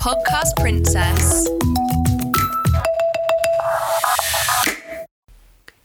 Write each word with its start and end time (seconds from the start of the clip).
Podcast 0.00 0.54
Princess. 0.56 1.48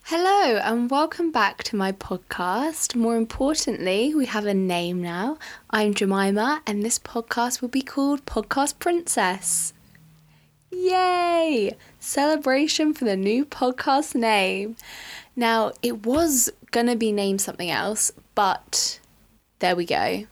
Hello, 0.04 0.58
and 0.58 0.92
welcome 0.92 1.32
back 1.32 1.64
to 1.64 1.76
my 1.76 1.92
podcast. 1.92 2.96
More 2.96 3.18
importantly, 3.18 4.14
we 4.14 4.28
have 4.28 4.46
a 4.46 4.54
name 4.54 5.02
now. 5.02 5.40
I'm 5.72 5.96
Jemima, 5.96 6.62
and 6.68 6.84
this 6.84 7.00
podcast 7.00 7.62
will 7.62 7.70
be 7.70 7.82
called 7.82 8.24
Podcast 8.28 8.78
Princess. 8.78 9.74
Yay! 10.70 11.76
Celebration 12.00 12.94
for 12.94 13.06
the 13.06 13.18
new 13.18 13.46
podcast 13.46 14.14
name. 14.14 14.76
Now, 15.36 15.72
it 15.82 16.06
was 16.06 16.52
gonna 16.70 16.96
be 16.96 17.12
named 17.12 17.42
something 17.42 17.72
else, 17.72 18.12
but 18.36 19.00
there 19.58 19.76
we 19.76 19.88
go. 19.88 20.28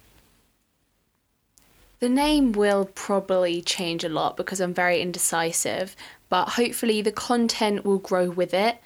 The 2.01 2.09
name 2.09 2.53
will 2.53 2.85
probably 2.95 3.61
change 3.61 4.03
a 4.03 4.09
lot 4.09 4.35
because 4.35 4.59
I'm 4.59 4.73
very 4.73 5.01
indecisive, 5.01 5.95
but 6.29 6.49
hopefully 6.49 7.03
the 7.03 7.11
content 7.11 7.85
will 7.85 7.99
grow 7.99 8.27
with 8.27 8.55
it. 8.55 8.79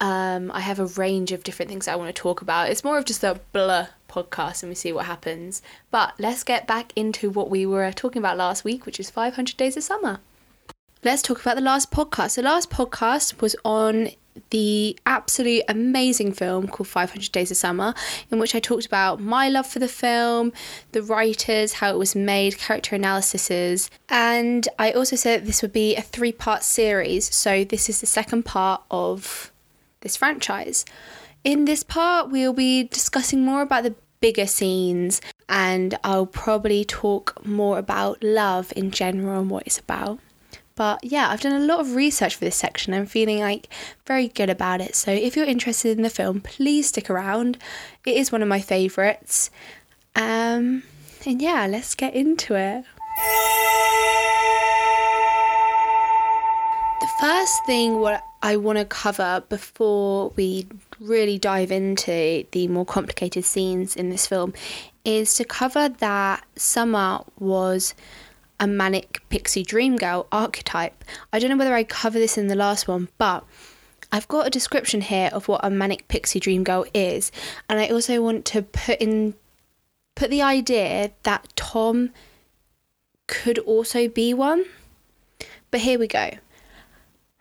Um, 0.00 0.50
I 0.52 0.60
have 0.60 0.78
a 0.78 0.86
range 0.86 1.30
of 1.30 1.44
different 1.44 1.70
things 1.70 1.86
I 1.86 1.96
want 1.96 2.08
to 2.08 2.22
talk 2.22 2.40
about. 2.40 2.70
It's 2.70 2.82
more 2.82 2.96
of 2.96 3.04
just 3.04 3.22
a 3.22 3.38
blur 3.52 3.88
podcast 4.08 4.62
and 4.62 4.70
we 4.70 4.74
see 4.74 4.94
what 4.94 5.04
happens. 5.04 5.60
But 5.90 6.14
let's 6.18 6.42
get 6.42 6.66
back 6.66 6.94
into 6.96 7.28
what 7.28 7.50
we 7.50 7.66
were 7.66 7.92
talking 7.92 8.22
about 8.22 8.38
last 8.38 8.64
week, 8.64 8.86
which 8.86 8.98
is 8.98 9.10
500 9.10 9.58
Days 9.58 9.76
of 9.76 9.82
Summer. 9.82 10.20
Let's 11.04 11.20
talk 11.20 11.42
about 11.42 11.56
the 11.56 11.60
last 11.60 11.90
podcast. 11.90 12.36
The 12.36 12.42
last 12.42 12.70
podcast 12.70 13.42
was 13.42 13.56
on 13.62 14.08
the 14.50 14.98
absolute 15.06 15.62
amazing 15.68 16.32
film 16.32 16.68
called 16.68 16.88
500 16.88 17.32
Days 17.32 17.50
of 17.50 17.56
Summer, 17.56 17.94
in 18.30 18.38
which 18.38 18.54
I 18.54 18.60
talked 18.60 18.86
about 18.86 19.20
my 19.20 19.48
love 19.48 19.66
for 19.66 19.78
the 19.78 19.88
film, 19.88 20.52
the 20.92 21.02
writers, 21.02 21.74
how 21.74 21.90
it 21.92 21.98
was 21.98 22.14
made, 22.14 22.58
character 22.58 22.96
analyses, 22.96 23.90
and 24.08 24.68
I 24.78 24.92
also 24.92 25.16
said 25.16 25.46
this 25.46 25.62
would 25.62 25.72
be 25.72 25.96
a 25.96 26.02
three 26.02 26.32
part 26.32 26.62
series. 26.62 27.34
So, 27.34 27.64
this 27.64 27.88
is 27.88 28.00
the 28.00 28.06
second 28.06 28.44
part 28.44 28.82
of 28.90 29.52
this 30.00 30.16
franchise. 30.16 30.84
In 31.44 31.64
this 31.64 31.82
part, 31.82 32.30
we'll 32.30 32.52
be 32.52 32.84
discussing 32.84 33.44
more 33.44 33.62
about 33.62 33.84
the 33.84 33.94
bigger 34.20 34.46
scenes, 34.46 35.20
and 35.48 35.98
I'll 36.04 36.26
probably 36.26 36.84
talk 36.84 37.44
more 37.46 37.78
about 37.78 38.22
love 38.22 38.72
in 38.76 38.90
general 38.90 39.40
and 39.40 39.50
what 39.50 39.66
it's 39.66 39.78
about. 39.78 40.18
But 40.78 41.02
yeah, 41.02 41.28
I've 41.28 41.40
done 41.40 41.60
a 41.60 41.66
lot 41.66 41.80
of 41.80 41.96
research 41.96 42.36
for 42.36 42.44
this 42.44 42.54
section. 42.54 42.94
I'm 42.94 43.04
feeling 43.04 43.40
like 43.40 43.68
very 44.06 44.28
good 44.28 44.48
about 44.48 44.80
it. 44.80 44.94
So 44.94 45.10
if 45.10 45.34
you're 45.34 45.44
interested 45.44 45.96
in 45.96 46.04
the 46.04 46.08
film, 46.08 46.40
please 46.40 46.86
stick 46.86 47.10
around. 47.10 47.58
It 48.06 48.16
is 48.16 48.30
one 48.30 48.42
of 48.42 48.48
my 48.48 48.60
favourites. 48.60 49.50
Um, 50.14 50.84
and 51.26 51.42
yeah, 51.42 51.66
let's 51.66 51.96
get 51.96 52.14
into 52.14 52.54
it. 52.54 52.84
The 57.00 57.08
first 57.20 57.66
thing 57.66 57.98
what 57.98 58.22
I 58.40 58.56
want 58.56 58.78
to 58.78 58.84
cover 58.84 59.42
before 59.48 60.32
we 60.36 60.68
really 61.00 61.40
dive 61.40 61.72
into 61.72 62.46
the 62.52 62.68
more 62.68 62.86
complicated 62.86 63.44
scenes 63.44 63.96
in 63.96 64.10
this 64.10 64.28
film 64.28 64.54
is 65.04 65.34
to 65.34 65.44
cover 65.44 65.88
that 65.88 66.44
Summer 66.54 67.24
was 67.40 67.94
a 68.60 68.66
manic 68.66 69.22
pixie 69.28 69.62
dream 69.62 69.96
girl 69.96 70.26
archetype. 70.32 71.04
I 71.32 71.38
don't 71.38 71.50
know 71.50 71.56
whether 71.56 71.74
I 71.74 71.84
cover 71.84 72.18
this 72.18 72.38
in 72.38 72.48
the 72.48 72.54
last 72.54 72.88
one, 72.88 73.08
but 73.18 73.44
I've 74.10 74.28
got 74.28 74.46
a 74.46 74.50
description 74.50 75.02
here 75.02 75.30
of 75.32 75.48
what 75.48 75.60
a 75.62 75.70
manic 75.70 76.08
pixie 76.08 76.40
dream 76.40 76.64
girl 76.64 76.86
is, 76.94 77.30
and 77.68 77.78
I 77.78 77.88
also 77.88 78.22
want 78.22 78.44
to 78.46 78.62
put 78.62 79.00
in 79.00 79.34
put 80.14 80.30
the 80.30 80.42
idea 80.42 81.12
that 81.22 81.48
Tom 81.54 82.10
could 83.28 83.58
also 83.60 84.08
be 84.08 84.34
one. 84.34 84.64
But 85.70 85.80
here 85.80 85.98
we 85.98 86.08
go. 86.08 86.30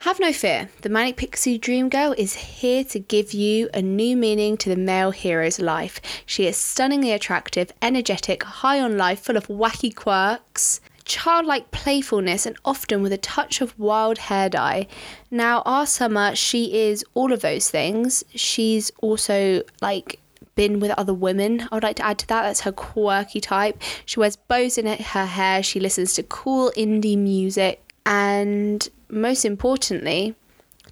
Have 0.01 0.19
no 0.19 0.31
fear, 0.31 0.69
the 0.83 0.89
Manic 0.89 1.17
Pixie 1.17 1.57
Dream 1.57 1.89
Girl 1.89 2.13
is 2.15 2.35
here 2.35 2.83
to 2.83 2.99
give 2.99 3.33
you 3.33 3.67
a 3.73 3.81
new 3.81 4.15
meaning 4.15 4.55
to 4.57 4.69
the 4.69 4.75
male 4.75 5.09
hero's 5.09 5.59
life. 5.59 5.99
She 6.23 6.45
is 6.45 6.55
stunningly 6.55 7.11
attractive, 7.11 7.71
energetic, 7.81 8.43
high 8.43 8.79
on 8.79 8.95
life, 8.95 9.21
full 9.21 9.37
of 9.37 9.47
wacky 9.47 9.93
quirks, 9.95 10.81
childlike 11.07 11.71
playfulness, 11.71 12.45
and 12.45 12.57
often 12.63 13.01
with 13.01 13.13
a 13.13 13.17
touch 13.17 13.61
of 13.61 13.77
wild 13.79 14.17
hair 14.17 14.49
dye. 14.49 14.87
Now, 15.31 15.63
our 15.65 15.85
summer, 15.85 16.35
she 16.35 16.77
is 16.87 17.03
all 17.13 17.31
of 17.31 17.41
those 17.41 17.69
things. 17.69 18.23
She's 18.35 18.91
also 19.01 19.63
like 19.81 20.19
been 20.55 20.79
with 20.79 20.91
other 20.91 21.13
women. 21.13 21.67
I 21.71 21.75
would 21.75 21.83
like 21.83 21.97
to 21.97 22.05
add 22.05 22.19
to 22.19 22.27
that. 22.27 22.43
That's 22.43 22.61
her 22.61 22.71
quirky 22.71 23.39
type. 23.39 23.81
She 24.05 24.19
wears 24.19 24.35
bows 24.35 24.77
in 24.77 24.85
her 24.85 25.25
hair. 25.25 25.63
She 25.63 25.79
listens 25.79 26.13
to 26.15 26.23
cool 26.23 26.71
indie 26.75 27.17
music. 27.17 27.93
And 28.05 28.87
most 29.09 29.45
importantly, 29.45 30.35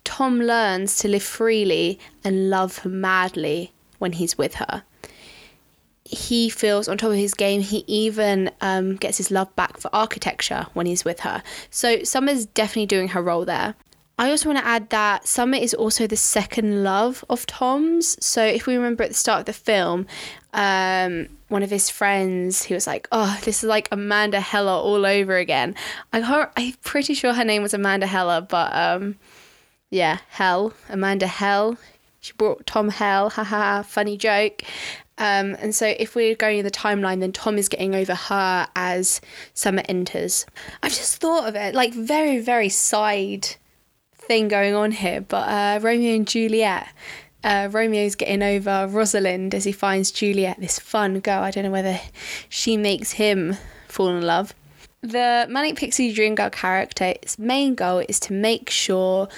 Tom 0.03 0.39
learns 0.39 0.97
to 0.99 1.07
live 1.07 1.23
freely 1.23 1.99
and 2.23 2.49
love 2.49 2.85
madly 2.85 3.73
when 3.97 4.13
he's 4.13 4.37
with 4.37 4.55
her. 4.55 4.83
He 6.05 6.49
feels 6.49 6.87
on 6.87 6.97
top 6.97 7.09
of 7.09 7.17
his 7.17 7.33
game. 7.33 7.61
He 7.61 7.83
even 7.87 8.51
um, 8.61 8.95
gets 8.95 9.17
his 9.17 9.31
love 9.31 9.53
back 9.55 9.77
for 9.77 9.89
architecture 9.93 10.67
when 10.73 10.85
he's 10.85 11.03
with 11.03 11.21
her. 11.21 11.41
So 11.69 12.03
Summer's 12.03 12.45
definitely 12.45 12.85
doing 12.85 13.09
her 13.09 13.21
role 13.21 13.43
there. 13.43 13.75
I 14.17 14.29
also 14.29 14.47
want 14.47 14.59
to 14.59 14.65
add 14.65 14.91
that 14.91 15.27
Summer 15.27 15.57
is 15.57 15.73
also 15.73 16.07
the 16.07 16.15
second 16.15 16.83
love 16.83 17.25
of 17.29 17.45
Tom's. 17.45 18.23
So 18.25 18.45
if 18.45 18.65
we 18.65 18.75
remember 18.75 19.03
at 19.03 19.09
the 19.09 19.15
start 19.15 19.41
of 19.41 19.45
the 19.45 19.53
film, 19.53 20.07
um, 20.53 21.27
one 21.49 21.63
of 21.63 21.69
his 21.69 21.89
friends, 21.89 22.63
he 22.63 22.73
was 22.73 22.87
like, 22.87 23.09
"Oh, 23.11 23.37
this 23.43 23.61
is 23.61 23.67
like 23.67 23.89
Amanda 23.91 24.39
Heller 24.39 24.71
all 24.71 25.05
over 25.05 25.35
again." 25.35 25.75
I 26.13 26.47
I'm 26.55 26.73
pretty 26.83 27.13
sure 27.13 27.33
her 27.33 27.43
name 27.43 27.61
was 27.61 27.73
Amanda 27.73 28.07
Heller, 28.07 28.39
but 28.39 28.73
um, 28.73 29.17
yeah, 29.89 30.19
Hell, 30.29 30.73
Amanda 30.89 31.27
Hell. 31.27 31.77
She 32.21 32.33
brought 32.33 32.65
Tom 32.65 32.89
Hell, 32.89 33.29
haha, 33.31 33.83
funny 33.83 34.17
joke. 34.17 34.63
Um, 35.17 35.55
and 35.59 35.73
so 35.73 35.93
if 35.97 36.15
we're 36.15 36.35
going 36.35 36.59
in 36.59 36.65
the 36.65 36.71
timeline, 36.71 37.21
then 37.21 37.31
Tom 37.31 37.57
is 37.57 37.69
getting 37.69 37.95
over 37.95 38.15
her 38.15 38.67
as 38.75 39.21
Summer 39.53 39.83
enters. 39.87 40.45
I've 40.83 40.93
just 40.93 41.17
thought 41.17 41.47
of 41.47 41.55
it 41.55 41.73
like 41.73 41.93
very, 41.93 42.39
very 42.39 42.69
side 42.69 43.55
thing 44.13 44.47
going 44.47 44.73
on 44.73 44.91
here, 44.91 45.21
but 45.21 45.47
uh, 45.47 45.79
Romeo 45.81 46.15
and 46.15 46.27
Juliet. 46.27 46.87
Uh, 47.43 47.69
Romeo's 47.71 48.15
getting 48.15 48.41
over 48.41 48.87
Rosalind 48.89 49.53
as 49.53 49.65
he 49.65 49.71
finds 49.71 50.09
Juliet, 50.09 50.59
this 50.59 50.79
fun 50.79 51.19
girl. 51.19 51.43
I 51.43 51.51
don't 51.51 51.63
know 51.63 51.69
whether 51.69 51.99
she 52.49 52.75
makes 52.75 53.11
him 53.11 53.55
fall 53.87 54.09
in 54.09 54.23
love. 54.23 54.51
The 55.01 55.45
Manic 55.47 55.75
Pixie 55.75 56.11
Dream 56.11 56.33
Girl 56.33 56.49
character's 56.49 57.37
main 57.37 57.75
goal 57.75 57.99
is 58.09 58.19
to 58.21 58.33
make 58.33 58.71
sure 58.71 59.29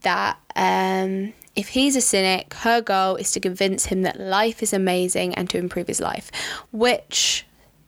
that 0.00 0.38
um, 0.56 1.34
if 1.56 1.68
he's 1.68 1.96
a 1.96 2.00
cynic, 2.00 2.54
her 2.54 2.80
goal 2.80 3.16
is 3.16 3.32
to 3.32 3.40
convince 3.40 3.86
him 3.86 4.02
that 4.02 4.20
life 4.20 4.62
is 4.62 4.72
amazing 4.72 5.34
and 5.34 5.50
to 5.50 5.58
improve 5.58 5.88
his 5.88 6.00
life, 6.00 6.30
which 6.72 7.46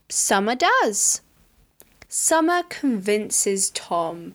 Summer 0.08 0.54
does. 0.54 1.20
Summer 2.08 2.62
convinces 2.68 3.70
Tom 3.70 4.34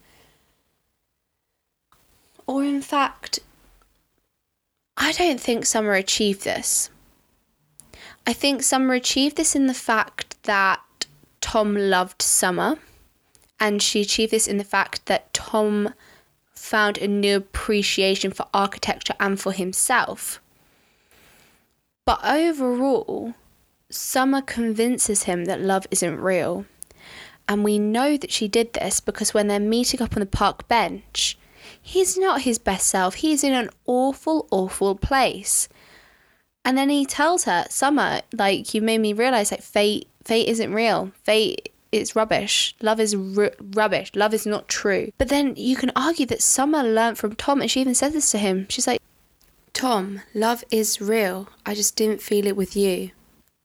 or, 2.47 2.63
in 2.63 2.81
fact, 2.81 3.39
I 4.95 5.11
don't 5.11 5.39
think 5.39 5.65
Summer 5.65 5.93
achieved 5.93 6.45
this. 6.45 6.89
I 8.25 8.33
think 8.33 8.63
Summer 8.63 8.93
achieved 8.93 9.35
this 9.35 9.55
in 9.55 9.67
the 9.67 9.73
fact 9.73 10.41
that 10.43 10.81
Tom 11.41 11.75
loved 11.75 12.21
Summer, 12.21 12.77
and 13.59 13.81
she 13.81 14.01
achieved 14.01 14.31
this 14.31 14.47
in 14.47 14.57
the 14.57 14.63
fact 14.63 15.05
that 15.07 15.33
Tom 15.33 15.93
found 16.67 16.97
a 16.97 17.07
new 17.07 17.37
appreciation 17.37 18.31
for 18.31 18.45
architecture 18.53 19.15
and 19.19 19.39
for 19.39 19.51
himself. 19.53 20.41
But 22.05 22.19
overall, 22.23 23.33
Summer 23.89 24.41
convinces 24.41 25.23
him 25.23 25.45
that 25.45 25.61
love 25.61 25.87
isn't 25.91 26.19
real. 26.19 26.65
And 27.47 27.63
we 27.63 27.79
know 27.79 28.17
that 28.17 28.31
she 28.31 28.47
did 28.49 28.73
this 28.73 28.99
because 28.99 29.33
when 29.33 29.47
they're 29.47 29.59
meeting 29.59 30.01
up 30.01 30.15
on 30.15 30.19
the 30.19 30.25
park 30.25 30.67
bench, 30.67 31.37
he's 31.81 32.17
not 32.17 32.41
his 32.41 32.57
best 32.59 32.87
self. 32.87 33.15
He's 33.15 33.43
in 33.43 33.53
an 33.53 33.69
awful, 33.85 34.47
awful 34.51 34.95
place. 34.95 35.69
And 36.65 36.77
then 36.77 36.89
he 36.89 37.05
tells 37.05 37.45
her, 37.45 37.65
Summer, 37.69 38.21
like 38.33 38.73
you 38.73 38.81
made 38.81 38.99
me 38.99 39.13
realize 39.13 39.51
like 39.51 39.63
fate, 39.63 40.09
fate 40.25 40.49
isn't 40.49 40.73
real. 40.73 41.11
Fate 41.23 41.71
is 41.91 42.15
rubbish. 42.15 42.75
Love 42.81 42.99
is 42.99 43.15
r- 43.15 43.53
rubbish. 43.73 44.11
Love 44.15 44.33
is 44.33 44.45
not 44.45 44.67
true. 44.67 45.11
But 45.17 45.29
then 45.29 45.53
you 45.55 45.75
can 45.75 45.91
argue 45.95 46.25
that 46.27 46.41
Summer 46.41 46.83
learned 46.83 47.17
from 47.17 47.35
Tom, 47.35 47.61
and 47.61 47.69
she 47.69 47.81
even 47.81 47.95
says 47.95 48.13
this 48.13 48.31
to 48.31 48.37
him. 48.37 48.67
She's 48.69 48.87
like, 48.87 49.01
Tom, 49.73 50.21
love 50.33 50.63
is 50.71 50.99
real. 50.99 51.49
I 51.65 51.75
just 51.75 51.95
didn't 51.95 52.21
feel 52.21 52.47
it 52.47 52.55
with 52.55 52.75
you. 52.75 53.11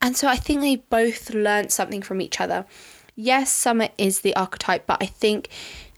And 0.00 0.16
so 0.16 0.28
I 0.28 0.36
think 0.36 0.60
they 0.60 0.76
both 0.76 1.30
learned 1.30 1.72
something 1.72 2.02
from 2.02 2.20
each 2.20 2.40
other. 2.40 2.66
Yes, 3.14 3.52
Summer 3.52 3.88
is 3.96 4.20
the 4.20 4.34
archetype, 4.36 4.86
but 4.86 5.02
I 5.02 5.06
think 5.06 5.48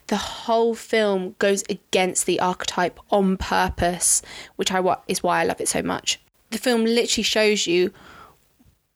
the 0.09 0.17
whole 0.17 0.75
film 0.75 1.35
goes 1.39 1.65
against 1.71 2.27
the 2.27 2.39
archetype 2.39 3.01
on 3.11 3.37
purpose, 3.37 4.23
which 4.57 4.71
I 4.71 4.97
is 5.09 5.23
why 5.23 5.41
I 5.41 5.45
love 5.45 5.61
it 5.61 5.69
so 5.69 5.83
much. 5.83 6.21
The 6.51 6.59
film 6.59 6.85
literally 6.85 7.23
shows 7.23 7.67
you 7.67 7.93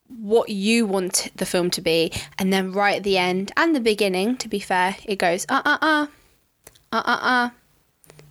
what 0.09 0.49
you 0.49 0.85
want 0.85 1.29
the 1.35 1.45
film 1.45 1.69
to 1.71 1.81
be. 1.81 2.11
And 2.37 2.51
then 2.51 2.71
right 2.71 2.97
at 2.97 3.03
the 3.03 3.17
end 3.17 3.51
and 3.55 3.75
the 3.75 3.79
beginning, 3.79 4.37
to 4.37 4.47
be 4.47 4.59
fair, 4.59 4.97
it 5.05 5.17
goes, 5.17 5.45
uh 5.49 5.61
uh 5.63 5.77
uh, 5.81 6.07
uh 6.91 7.03
uh 7.05 7.19
uh. 7.21 7.49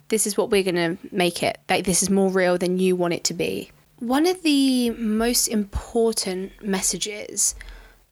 This 0.08 0.26
is 0.26 0.36
what 0.36 0.50
we're 0.50 0.62
to 0.64 0.96
make 1.12 1.42
it. 1.42 1.58
Like, 1.68 1.84
this 1.84 2.02
is 2.02 2.10
more 2.10 2.30
real 2.30 2.56
than 2.56 2.78
you 2.78 2.96
want 2.96 3.14
it 3.14 3.24
to 3.24 3.34
be. 3.34 3.70
One 3.98 4.26
of 4.26 4.42
the 4.42 4.90
most 4.90 5.48
important 5.48 6.62
messages 6.62 7.54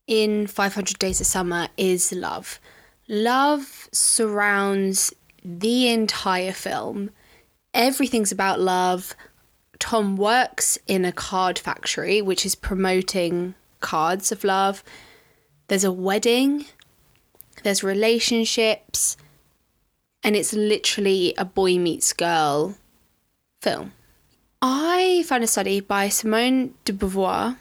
in 0.06 0.46
500 0.46 0.98
Days 0.98 1.20
of 1.20 1.26
Summer 1.26 1.68
is 1.76 2.12
love. 2.12 2.60
Love 3.08 3.88
surrounds 3.92 5.14
the 5.44 5.88
entire 5.88 6.52
film. 6.52 7.10
Everything's 7.72 8.32
about 8.32 8.60
love. 8.60 9.14
Tom 9.78 10.17
works 10.17 10.78
in 10.87 11.05
a 11.05 11.12
card 11.12 11.58
factory, 11.58 12.23
which 12.23 12.46
is 12.46 12.55
promoting 12.55 13.55
cards 13.81 14.32
of 14.32 14.44
love. 14.44 14.82
There's 15.69 15.84
a 15.84 15.93
wedding, 15.93 16.67
there's 17.62 17.82
relationships, 17.82 19.17
and 20.23 20.37
it's 20.37 20.52
literally 20.52 21.34
a 21.37 21.44
boy 21.44 21.78
meets 21.78 22.12
girl 22.12 22.76
film. 23.62 23.93
I 24.62 25.25
found 25.26 25.44
a 25.44 25.46
study 25.46 25.81
by 25.81 26.08
Simone 26.08 26.75
de 26.84 26.93
Beauvoir 26.93 27.56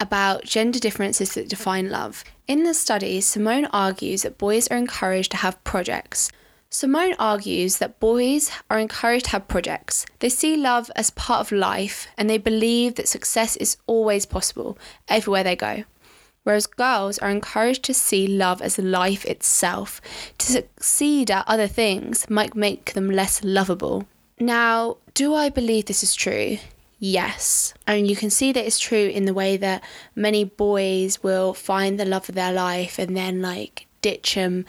about 0.00 0.44
gender 0.44 0.78
differences 0.78 1.34
that 1.34 1.48
define 1.48 1.90
love. 1.90 2.24
In 2.46 2.64
the 2.64 2.74
study, 2.74 3.20
Simone 3.20 3.66
argues 3.66 4.22
that 4.22 4.38
boys 4.38 4.68
are 4.68 4.76
encouraged 4.76 5.32
to 5.32 5.38
have 5.38 5.62
projects. 5.64 6.30
Simone 6.70 7.14
argues 7.18 7.78
that 7.78 7.98
boys 7.98 8.50
are 8.68 8.78
encouraged 8.78 9.26
to 9.26 9.30
have 9.30 9.48
projects. 9.48 10.04
They 10.18 10.28
see 10.28 10.54
love 10.54 10.90
as 10.94 11.10
part 11.10 11.40
of 11.40 11.52
life 11.52 12.08
and 12.18 12.28
they 12.28 12.36
believe 12.36 12.96
that 12.96 13.08
success 13.08 13.56
is 13.56 13.78
always 13.86 14.26
possible 14.26 14.76
everywhere 15.08 15.42
they 15.42 15.56
go. 15.56 15.84
Whereas 16.42 16.66
girls 16.66 17.18
are 17.18 17.30
encouraged 17.30 17.84
to 17.84 17.94
see 17.94 18.26
love 18.26 18.60
as 18.60 18.78
life 18.78 19.24
itself. 19.24 20.00
To 20.38 20.52
succeed 20.52 21.30
at 21.30 21.48
other 21.48 21.66
things 21.66 22.28
might 22.28 22.54
make 22.54 22.92
them 22.92 23.10
less 23.10 23.42
lovable. 23.42 24.06
Now, 24.38 24.98
do 25.14 25.34
I 25.34 25.48
believe 25.48 25.86
this 25.86 26.02
is 26.02 26.14
true? 26.14 26.58
Yes. 26.98 27.72
And 27.86 28.08
you 28.08 28.16
can 28.16 28.28
see 28.30 28.52
that 28.52 28.66
it's 28.66 28.78
true 28.78 29.08
in 29.08 29.24
the 29.24 29.34
way 29.34 29.56
that 29.56 29.82
many 30.14 30.44
boys 30.44 31.22
will 31.22 31.54
find 31.54 31.98
the 31.98 32.04
love 32.04 32.28
of 32.28 32.34
their 32.34 32.52
life 32.52 32.98
and 32.98 33.16
then 33.16 33.40
like 33.40 33.86
ditch 34.00 34.34
them 34.34 34.64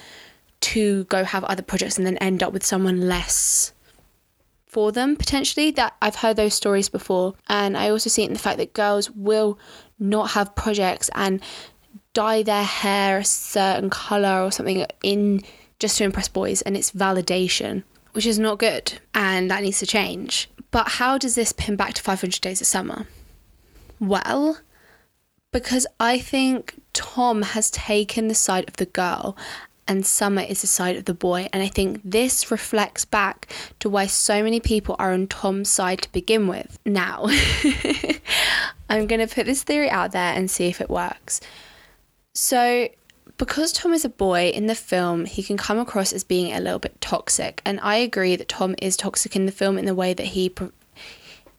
to 0.61 1.06
go 1.06 1.23
have 1.23 1.44
other 1.45 1.63
projects 1.63 1.97
and 1.97 2.06
then 2.06 2.17
end 2.17 2.44
up 2.44 2.53
with 2.53 2.65
someone 2.65 3.07
less 3.07 3.73
for 4.69 4.91
them 4.91 5.15
potentially 5.15 5.71
that 5.71 5.95
I've 6.01 6.15
heard 6.15 6.38
those 6.38 6.53
stories 6.53 6.89
before. 6.89 7.33
And 7.47 7.75
I 7.75 7.89
also 7.89 8.09
see 8.09 8.23
it 8.23 8.27
in 8.27 8.33
the 8.33 8.39
fact 8.39 8.57
that 8.59 8.73
girls 8.73 9.09
will 9.11 9.59
not 9.97 10.31
have 10.31 10.56
projects 10.56 11.09
and 11.15 11.41
dye 12.13 12.44
their 12.44 12.63
hair 12.63 13.19
a 13.19 13.25
certain 13.25 13.89
color 13.89 14.44
or 14.44 14.51
something 14.51 14.85
in 15.03 15.41
just 15.79 15.97
to 15.97 16.03
impress 16.03 16.27
boys 16.27 16.61
and 16.61 16.77
it's 16.77 16.91
validation 16.91 17.83
which 18.11 18.25
is 18.25 18.39
not 18.39 18.59
good 18.59 18.94
and 19.13 19.50
that 19.51 19.63
needs 19.63 19.79
to 19.79 19.85
change. 19.85 20.50
But 20.71 20.88
how 20.88 21.17
does 21.17 21.35
this 21.35 21.51
pin 21.51 21.75
back 21.75 21.94
to 21.95 22.01
500 22.01 22.41
days 22.41 22.61
of 22.61 22.67
summer? 22.67 23.07
Well 24.00 24.59
because 25.51 25.88
I 26.00 26.19
think 26.19 26.79
Tom 26.94 27.41
has 27.41 27.71
taken 27.71 28.27
the 28.27 28.35
side 28.35 28.67
of 28.67 28.77
the 28.77 28.85
girl 28.85 29.35
and 29.89 30.06
summer 30.06 30.44
is 30.44 30.62
the 30.62 30.68
side 30.68 30.95
of 30.95 31.06
the 31.06 31.15
boy. 31.15 31.50
And 31.51 31.63
I 31.63 31.68
think 31.68 32.00
this 32.06 32.51
reflects 32.51 33.03
back 33.06 33.51
to 33.80 33.89
why 33.89 34.06
so 34.06 34.44
many 34.44 34.59
people 34.59 34.95
are 35.00 35.12
on 35.12 35.25
Tom's 35.25 35.69
side 35.69 36.03
to 36.03 36.12
begin 36.12 36.47
with. 36.47 36.77
Now, 36.86 37.25
I'm 38.89 39.07
going 39.07 39.27
to 39.27 39.33
put 39.33 39.47
this 39.47 39.63
theory 39.63 39.89
out 39.89 40.12
there 40.12 40.33
and 40.33 40.50
see 40.50 40.68
if 40.68 40.80
it 40.80 40.91
works. 40.91 41.41
So, 42.36 42.88
because 43.38 43.71
Tom 43.71 43.91
is 43.94 44.06
a 44.06 44.09
boy 44.09 44.50
in 44.50 44.68
the 44.68 44.75
film, 44.75 45.25
he 45.25 45.41
can 45.41 45.57
come 45.57 45.80
across 45.80 46.13
as 46.13 46.24
being 46.24 46.53
a 46.53 46.59
little 46.59 46.80
bit 46.80 47.01
toxic. 47.01 47.59
And 47.65 47.80
I 47.81 47.95
agree 47.95 48.35
that 48.35 48.47
Tom 48.47 48.75
is 48.80 48.95
toxic 48.95 49.35
in 49.35 49.47
the 49.47 49.51
film 49.51 49.80
in 49.80 49.85
the 49.85 49.95
way 49.95 50.13
that 50.13 50.27
he. 50.27 50.53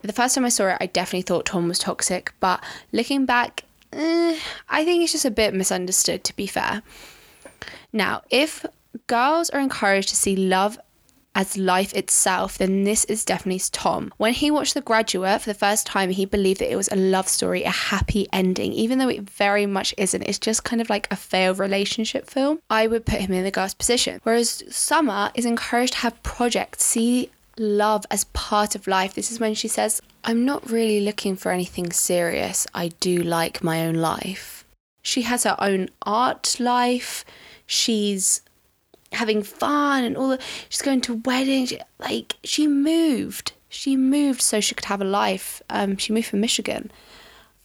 The 0.03 0.12
first 0.12 0.37
time 0.37 0.44
I 0.44 0.50
saw 0.50 0.69
it, 0.69 0.79
I 0.81 0.87
definitely 0.87 1.23
thought 1.23 1.47
Tom 1.47 1.67
was 1.67 1.81
toxic. 1.81 2.33
But 2.38 2.62
looking 2.93 3.26
back, 3.26 3.65
eh, 3.93 4.38
I 4.69 4.85
think 4.85 5.03
it's 5.03 5.12
just 5.12 5.25
a 5.25 5.33
bit 5.33 5.53
misunderstood, 5.53 6.23
to 6.25 6.37
be 6.37 6.47
fair. 6.47 6.83
Now, 7.92 8.22
if 8.31 8.64
girls 9.06 9.50
are 9.50 9.60
encouraged 9.60 10.08
to 10.10 10.16
see 10.16 10.37
love 10.37 10.78
as 11.34 11.56
life 11.56 11.94
itself, 11.94 12.58
then 12.58 12.82
this 12.84 13.04
is 13.04 13.25
definitely 13.25 13.62
Tom. 13.70 14.12
When 14.16 14.32
he 14.32 14.50
watched 14.50 14.75
The 14.75 14.81
Graduate 14.81 15.40
for 15.40 15.50
the 15.50 15.54
first 15.54 15.87
time, 15.87 16.10
he 16.10 16.25
believed 16.25 16.60
that 16.60 16.72
it 16.72 16.76
was 16.76 16.88
a 16.88 16.96
love 16.96 17.28
story, 17.28 17.62
a 17.62 17.70
happy 17.70 18.26
ending, 18.32 18.72
even 18.72 18.98
though 18.98 19.08
it 19.08 19.31
very 19.31 19.64
much 19.64 19.94
isn't. 19.96 20.22
It's 20.22 20.38
just 20.38 20.64
kind 20.64 20.82
of 20.82 20.90
like 20.90 21.06
a 21.10 21.16
failed 21.16 21.58
relationship 21.58 22.28
film. 22.28 22.60
I 22.69 22.87
would 22.87 23.06
put 23.06 23.20
him 23.20 23.32
in 23.32 23.44
the 23.44 23.50
girl's 23.50 23.75
position. 23.75 24.20
Whereas 24.25 24.64
Summer 24.75 25.31
is 25.34 25.46
encouraged 25.46 25.94
to 25.94 25.98
have 26.00 26.22
projects, 26.22 26.84
see 26.84 27.31
love 27.56 28.04
as 28.10 28.25
part 28.25 28.75
of 28.75 28.88
life. 28.88 29.14
This 29.14 29.31
is 29.31 29.38
when 29.38 29.54
she 29.54 29.69
says, 29.69 30.02
I'm 30.25 30.44
not 30.44 30.69
really 30.69 31.00
looking 31.00 31.37
for 31.37 31.52
anything 31.52 31.92
serious. 31.92 32.66
I 32.75 32.88
do 32.88 33.22
like 33.22 33.62
my 33.62 33.87
own 33.87 33.94
life. 33.94 34.64
She 35.02 35.22
has 35.22 35.44
her 35.44 35.56
own 35.58 35.88
art 36.02 36.58
life 36.58 37.25
she's 37.70 38.43
having 39.12 39.44
fun 39.44 40.02
and 40.02 40.17
all 40.17 40.31
the, 40.31 40.40
she's 40.69 40.82
going 40.82 41.00
to 41.00 41.14
weddings 41.25 41.72
like 42.00 42.37
she 42.43 42.67
moved 42.67 43.52
she 43.69 43.96
moved 43.96 44.40
so 44.40 44.61
she 44.61 44.75
could 44.75 44.87
have 44.87 45.00
a 45.00 45.05
life 45.05 45.62
um, 45.70 45.96
she 45.96 46.12
moved 46.12 46.26
from 46.26 46.40
michigan. 46.40 46.90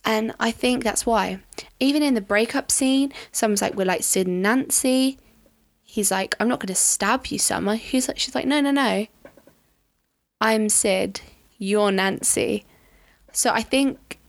And 0.03 0.33
i 0.39 0.51
think 0.51 0.83
that's 0.83 1.05
why. 1.07 1.39
Even 1.79 2.03
in 2.03 2.13
the 2.13 2.21
breakup 2.21 2.71
scene 2.71 3.11
someone's 3.31 3.63
like 3.63 3.73
we're 3.73 3.85
like 3.85 4.03
sid 4.03 4.27
and 4.27 4.43
nancy. 4.43 5.17
He's 5.81 6.11
like 6.11 6.35
i'm 6.39 6.47
not 6.47 6.59
going 6.59 6.67
to 6.67 6.75
stab 6.75 7.25
you 7.27 7.39
summer. 7.39 7.75
He's 7.75 8.07
like 8.07 8.19
she's 8.19 8.35
like 8.35 8.45
no 8.45 8.61
no 8.61 8.69
no. 8.69 9.07
I'm 10.39 10.69
sid 10.69 11.21
you're 11.57 11.91
nancy. 11.91 12.63
So 13.31 13.49
i 13.49 13.63
think 13.63 14.19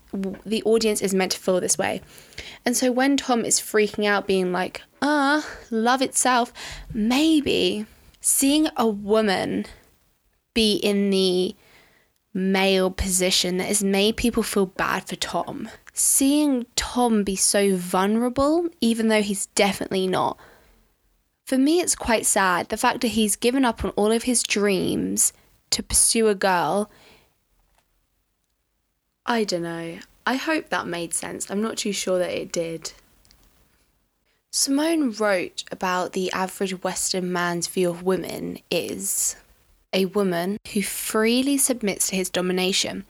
the 0.46 0.62
audience 0.62 1.02
is 1.02 1.12
meant 1.12 1.32
to 1.32 1.38
feel 1.38 1.60
this 1.60 1.76
way. 1.76 2.00
And 2.64 2.76
so 2.76 2.90
when 2.90 3.16
Tom 3.16 3.44
is 3.44 3.60
freaking 3.60 4.06
out, 4.06 4.26
being 4.26 4.52
like, 4.52 4.82
uh, 5.02 5.42
love 5.70 6.02
itself, 6.02 6.52
maybe 6.92 7.86
seeing 8.20 8.68
a 8.76 8.86
woman 8.86 9.66
be 10.54 10.76
in 10.76 11.10
the 11.10 11.54
male 12.32 12.90
position 12.90 13.56
that 13.56 13.68
has 13.68 13.82
made 13.82 14.16
people 14.16 14.42
feel 14.42 14.66
bad 14.66 15.06
for 15.08 15.16
Tom. 15.16 15.68
Seeing 15.92 16.66
Tom 16.76 17.24
be 17.24 17.36
so 17.36 17.76
vulnerable, 17.76 18.68
even 18.80 19.08
though 19.08 19.22
he's 19.22 19.46
definitely 19.46 20.06
not. 20.06 20.38
For 21.46 21.56
me, 21.56 21.80
it's 21.80 21.94
quite 21.94 22.26
sad. 22.26 22.68
The 22.68 22.76
fact 22.76 23.00
that 23.02 23.08
he's 23.08 23.36
given 23.36 23.64
up 23.64 23.84
on 23.84 23.90
all 23.90 24.10
of 24.10 24.24
his 24.24 24.42
dreams 24.42 25.32
to 25.70 25.82
pursue 25.82 26.28
a 26.28 26.34
girl. 26.34 26.90
I 29.24 29.44
don't 29.44 29.62
know. 29.62 29.98
I 30.26 30.34
hope 30.36 30.68
that 30.68 30.86
made 30.86 31.14
sense. 31.14 31.50
I'm 31.50 31.62
not 31.62 31.76
too 31.78 31.92
sure 31.92 32.18
that 32.18 32.30
it 32.30 32.50
did. 32.52 32.92
Simone 34.58 35.10
wrote 35.10 35.64
about 35.70 36.14
the 36.14 36.32
average 36.32 36.82
Western 36.82 37.30
man's 37.30 37.66
view 37.66 37.90
of 37.90 38.02
women 38.02 38.58
is 38.70 39.36
a 39.92 40.06
woman 40.06 40.56
who 40.72 40.80
freely 40.80 41.58
submits 41.58 42.08
to 42.08 42.16
his 42.16 42.30
domination, 42.30 43.04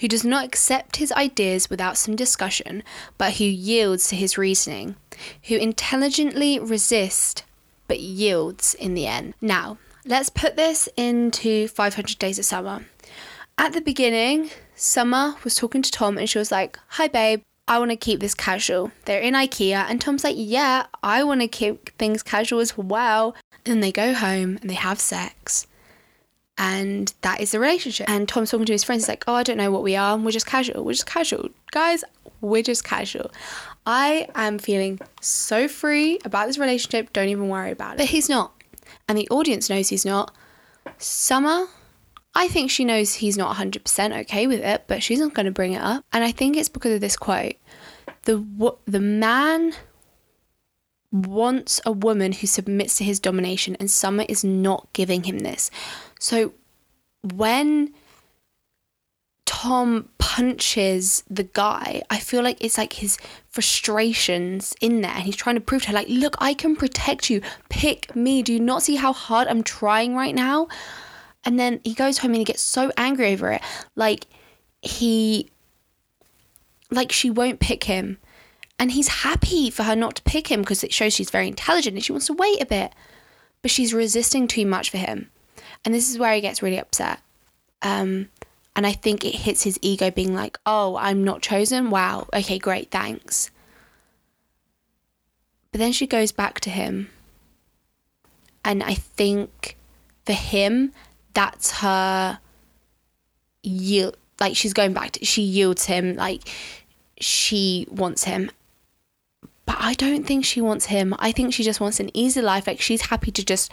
who 0.00 0.08
does 0.08 0.24
not 0.26 0.44
accept 0.44 0.96
his 0.96 1.10
ideas 1.12 1.70
without 1.70 1.96
some 1.96 2.16
discussion, 2.16 2.82
but 3.16 3.36
who 3.36 3.44
yields 3.44 4.08
to 4.08 4.14
his 4.14 4.36
reasoning, 4.36 4.94
who 5.44 5.56
intelligently 5.56 6.58
resists 6.58 7.44
but 7.88 8.00
yields 8.00 8.74
in 8.74 8.92
the 8.92 9.06
end. 9.06 9.32
Now, 9.40 9.78
let's 10.04 10.28
put 10.28 10.56
this 10.56 10.86
into 10.98 11.66
500 11.68 12.18
Days 12.18 12.38
of 12.38 12.44
Summer. 12.44 12.84
At 13.56 13.72
the 13.72 13.80
beginning, 13.80 14.50
Summer 14.74 15.36
was 15.44 15.56
talking 15.56 15.80
to 15.80 15.90
Tom 15.90 16.18
and 16.18 16.28
she 16.28 16.38
was 16.38 16.52
like, 16.52 16.78
Hi, 16.88 17.08
babe, 17.08 17.40
I 17.70 17.78
want 17.78 17.92
to 17.92 17.96
keep 17.96 18.18
this 18.18 18.34
casual. 18.34 18.90
They're 19.04 19.20
in 19.20 19.34
IKEA, 19.34 19.86
and 19.88 20.00
Tom's 20.00 20.24
like, 20.24 20.34
Yeah, 20.36 20.86
I 21.04 21.22
want 21.22 21.40
to 21.40 21.46
keep 21.46 21.96
things 21.98 22.20
casual 22.20 22.58
as 22.58 22.76
well. 22.76 23.36
And 23.64 23.74
then 23.74 23.80
they 23.80 23.92
go 23.92 24.12
home 24.12 24.58
and 24.60 24.68
they 24.68 24.74
have 24.74 24.98
sex. 24.98 25.68
And 26.58 27.14
that 27.22 27.40
is 27.40 27.52
the 27.52 27.60
relationship. 27.60 28.10
And 28.10 28.28
Tom's 28.28 28.50
talking 28.50 28.66
to 28.66 28.72
his 28.72 28.82
friends. 28.82 29.04
He's 29.04 29.08
like, 29.08 29.22
Oh, 29.28 29.34
I 29.34 29.44
don't 29.44 29.56
know 29.56 29.70
what 29.70 29.84
we 29.84 29.94
are. 29.94 30.18
We're 30.18 30.32
just 30.32 30.46
casual. 30.46 30.84
We're 30.84 30.94
just 30.94 31.06
casual. 31.06 31.50
Guys, 31.70 32.02
we're 32.40 32.64
just 32.64 32.82
casual. 32.82 33.30
I 33.86 34.26
am 34.34 34.58
feeling 34.58 34.98
so 35.20 35.68
free 35.68 36.18
about 36.24 36.48
this 36.48 36.58
relationship. 36.58 37.12
Don't 37.12 37.28
even 37.28 37.48
worry 37.48 37.70
about 37.70 37.94
it. 37.94 37.98
But 37.98 38.06
he's 38.06 38.28
not. 38.28 38.52
And 39.08 39.16
the 39.16 39.28
audience 39.28 39.70
knows 39.70 39.90
he's 39.90 40.04
not. 40.04 40.34
Summer 40.98 41.68
I 42.34 42.48
think 42.48 42.70
she 42.70 42.84
knows 42.84 43.14
he's 43.14 43.36
not 43.36 43.56
100% 43.56 44.20
okay 44.20 44.46
with 44.46 44.60
it, 44.60 44.84
but 44.86 45.02
she's 45.02 45.18
not 45.18 45.34
going 45.34 45.46
to 45.46 45.52
bring 45.52 45.72
it 45.72 45.82
up. 45.82 46.04
And 46.12 46.22
I 46.22 46.30
think 46.30 46.56
it's 46.56 46.68
because 46.68 46.94
of 46.94 47.00
this 47.00 47.16
quote. 47.16 47.54
The 48.24 48.44
the 48.86 49.00
man 49.00 49.72
wants 51.12 51.80
a 51.84 51.92
woman 51.92 52.32
who 52.32 52.46
submits 52.46 52.96
to 52.96 53.04
his 53.04 53.18
domination 53.18 53.76
and 53.80 53.90
Summer 53.90 54.24
is 54.28 54.44
not 54.44 54.88
giving 54.92 55.24
him 55.24 55.40
this. 55.40 55.70
So 56.18 56.52
when 57.34 57.92
Tom 59.44 60.08
punches 60.18 61.24
the 61.28 61.42
guy, 61.42 62.02
I 62.08 62.18
feel 62.18 62.42
like 62.42 62.64
it's 62.64 62.78
like 62.78 62.94
his 62.94 63.18
frustrations 63.48 64.74
in 64.80 65.00
there. 65.00 65.10
And 65.10 65.24
he's 65.24 65.36
trying 65.36 65.56
to 65.56 65.60
prove 65.60 65.82
to 65.82 65.88
her, 65.88 65.94
like, 65.94 66.08
look, 66.08 66.36
I 66.38 66.54
can 66.54 66.76
protect 66.76 67.28
you. 67.28 67.42
Pick 67.68 68.14
me. 68.14 68.42
Do 68.42 68.52
you 68.52 68.60
not 68.60 68.82
see 68.82 68.96
how 68.96 69.12
hard 69.12 69.48
I'm 69.48 69.62
trying 69.62 70.14
right 70.14 70.34
now? 70.34 70.68
And 71.44 71.58
then 71.58 71.80
he 71.84 71.94
goes 71.94 72.18
home 72.18 72.30
and 72.30 72.38
he 72.38 72.44
gets 72.44 72.62
so 72.62 72.92
angry 72.96 73.32
over 73.32 73.50
it. 73.50 73.60
Like, 73.96 74.26
he, 74.82 75.50
like, 76.90 77.12
she 77.12 77.30
won't 77.30 77.60
pick 77.60 77.84
him. 77.84 78.18
And 78.78 78.92
he's 78.92 79.08
happy 79.08 79.70
for 79.70 79.82
her 79.82 79.94
not 79.94 80.16
to 80.16 80.22
pick 80.22 80.50
him 80.50 80.60
because 80.60 80.82
it 80.82 80.92
shows 80.92 81.12
she's 81.12 81.30
very 81.30 81.48
intelligent 81.48 81.96
and 81.96 82.04
she 82.04 82.12
wants 82.12 82.26
to 82.28 82.32
wait 82.32 82.62
a 82.62 82.66
bit. 82.66 82.92
But 83.62 83.70
she's 83.70 83.92
resisting 83.92 84.48
too 84.48 84.64
much 84.64 84.90
for 84.90 84.96
him. 84.96 85.30
And 85.84 85.94
this 85.94 86.10
is 86.10 86.18
where 86.18 86.34
he 86.34 86.40
gets 86.40 86.62
really 86.62 86.78
upset. 86.78 87.20
Um, 87.82 88.28
and 88.74 88.86
I 88.86 88.92
think 88.92 89.24
it 89.24 89.34
hits 89.34 89.62
his 89.62 89.78
ego 89.82 90.10
being 90.10 90.34
like, 90.34 90.58
oh, 90.64 90.96
I'm 90.96 91.24
not 91.24 91.42
chosen. 91.42 91.90
Wow. 91.90 92.28
Okay, 92.32 92.58
great. 92.58 92.90
Thanks. 92.90 93.50
But 95.72 95.78
then 95.78 95.92
she 95.92 96.06
goes 96.06 96.32
back 96.32 96.60
to 96.60 96.70
him. 96.70 97.10
And 98.64 98.82
I 98.82 98.94
think 98.94 99.76
for 100.24 100.32
him, 100.32 100.92
that's 101.34 101.80
her 101.80 102.38
yield. 103.62 104.16
Like 104.38 104.56
she's 104.56 104.72
going 104.72 104.92
back 104.92 105.12
to, 105.12 105.24
she 105.24 105.42
yields 105.42 105.84
him. 105.84 106.16
Like 106.16 106.48
she 107.20 107.86
wants 107.90 108.24
him. 108.24 108.50
But 109.66 109.76
I 109.78 109.94
don't 109.94 110.26
think 110.26 110.44
she 110.44 110.60
wants 110.60 110.86
him. 110.86 111.14
I 111.18 111.30
think 111.30 111.54
she 111.54 111.62
just 111.62 111.80
wants 111.80 112.00
an 112.00 112.10
easy 112.16 112.42
life. 112.42 112.66
Like 112.66 112.80
she's 112.80 113.02
happy 113.02 113.30
to 113.30 113.44
just 113.44 113.70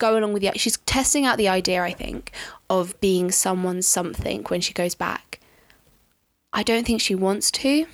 go 0.00 0.18
along 0.18 0.32
with 0.32 0.42
the 0.42 0.50
she's 0.56 0.78
testing 0.78 1.24
out 1.24 1.36
the 1.36 1.46
idea 1.46 1.84
i 1.84 1.92
think 1.92 2.32
of 2.68 2.98
being 3.00 3.30
someone's 3.30 3.86
something 3.86 4.42
when 4.44 4.60
she 4.60 4.72
goes 4.72 4.96
back. 4.96 5.38
I 6.52 6.64
don't 6.64 6.84
think 6.84 7.00
she 7.00 7.14
wants 7.14 7.52
to 7.52 7.86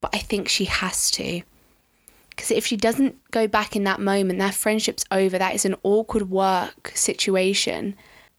but 0.00 0.14
i 0.14 0.18
think 0.18 0.48
she 0.48 0.66
has 0.66 1.10
to. 1.12 1.42
Because 2.30 2.52
if 2.52 2.66
she 2.66 2.76
doesn't 2.76 3.16
go 3.32 3.48
back 3.48 3.74
in 3.74 3.82
that 3.84 4.00
moment 4.00 4.38
their 4.38 4.52
friendship's 4.52 5.04
over. 5.10 5.38
That 5.38 5.56
is 5.56 5.64
an 5.64 5.74
awkward 5.82 6.30
work 6.30 6.92
situation. 6.94 7.96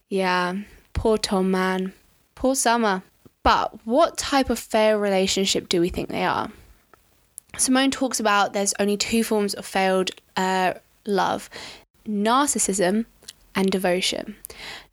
Yeah. 0.07 0.59
Poor 0.93 1.17
tom 1.17 1.51
man. 1.51 1.93
Poor 2.35 2.55
summer 2.55 3.03
but 3.43 3.85
what 3.85 4.17
type 4.17 4.49
of 4.49 4.59
failed 4.59 5.01
relationship 5.01 5.69
do 5.69 5.81
we 5.81 5.89
think 5.89 6.09
they 6.09 6.23
are 6.23 6.51
simone 7.57 7.91
talks 7.91 8.19
about 8.19 8.53
there's 8.53 8.73
only 8.79 8.97
two 8.97 9.23
forms 9.23 9.53
of 9.53 9.65
failed 9.65 10.11
uh, 10.37 10.73
love 11.05 11.49
narcissism 12.07 13.05
and 13.55 13.71
devotion. 13.71 14.35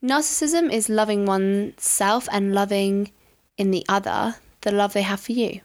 Narcissism 0.02 0.72
is 0.72 0.88
loving 0.88 1.26
oneself 1.26 2.28
and 2.32 2.54
loving 2.54 3.12
in 3.56 3.70
the 3.70 3.84
other 3.88 4.36
the 4.62 4.72
love 4.72 4.92
they 4.92 5.02
have 5.02 5.20
for 5.20 5.32
you. 5.32 5.60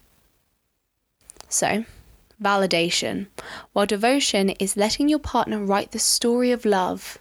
So, 1.50 1.86
validation, 2.42 3.28
while 3.74 3.86
devotion 3.86 4.52
is 4.52 4.78
letting 4.78 5.10
your 5.10 5.20
partner 5.20 5.60
write 5.60 5.92
the 5.92 6.00
story 6.00 6.52
of 6.52 6.66
love, 6.66 7.18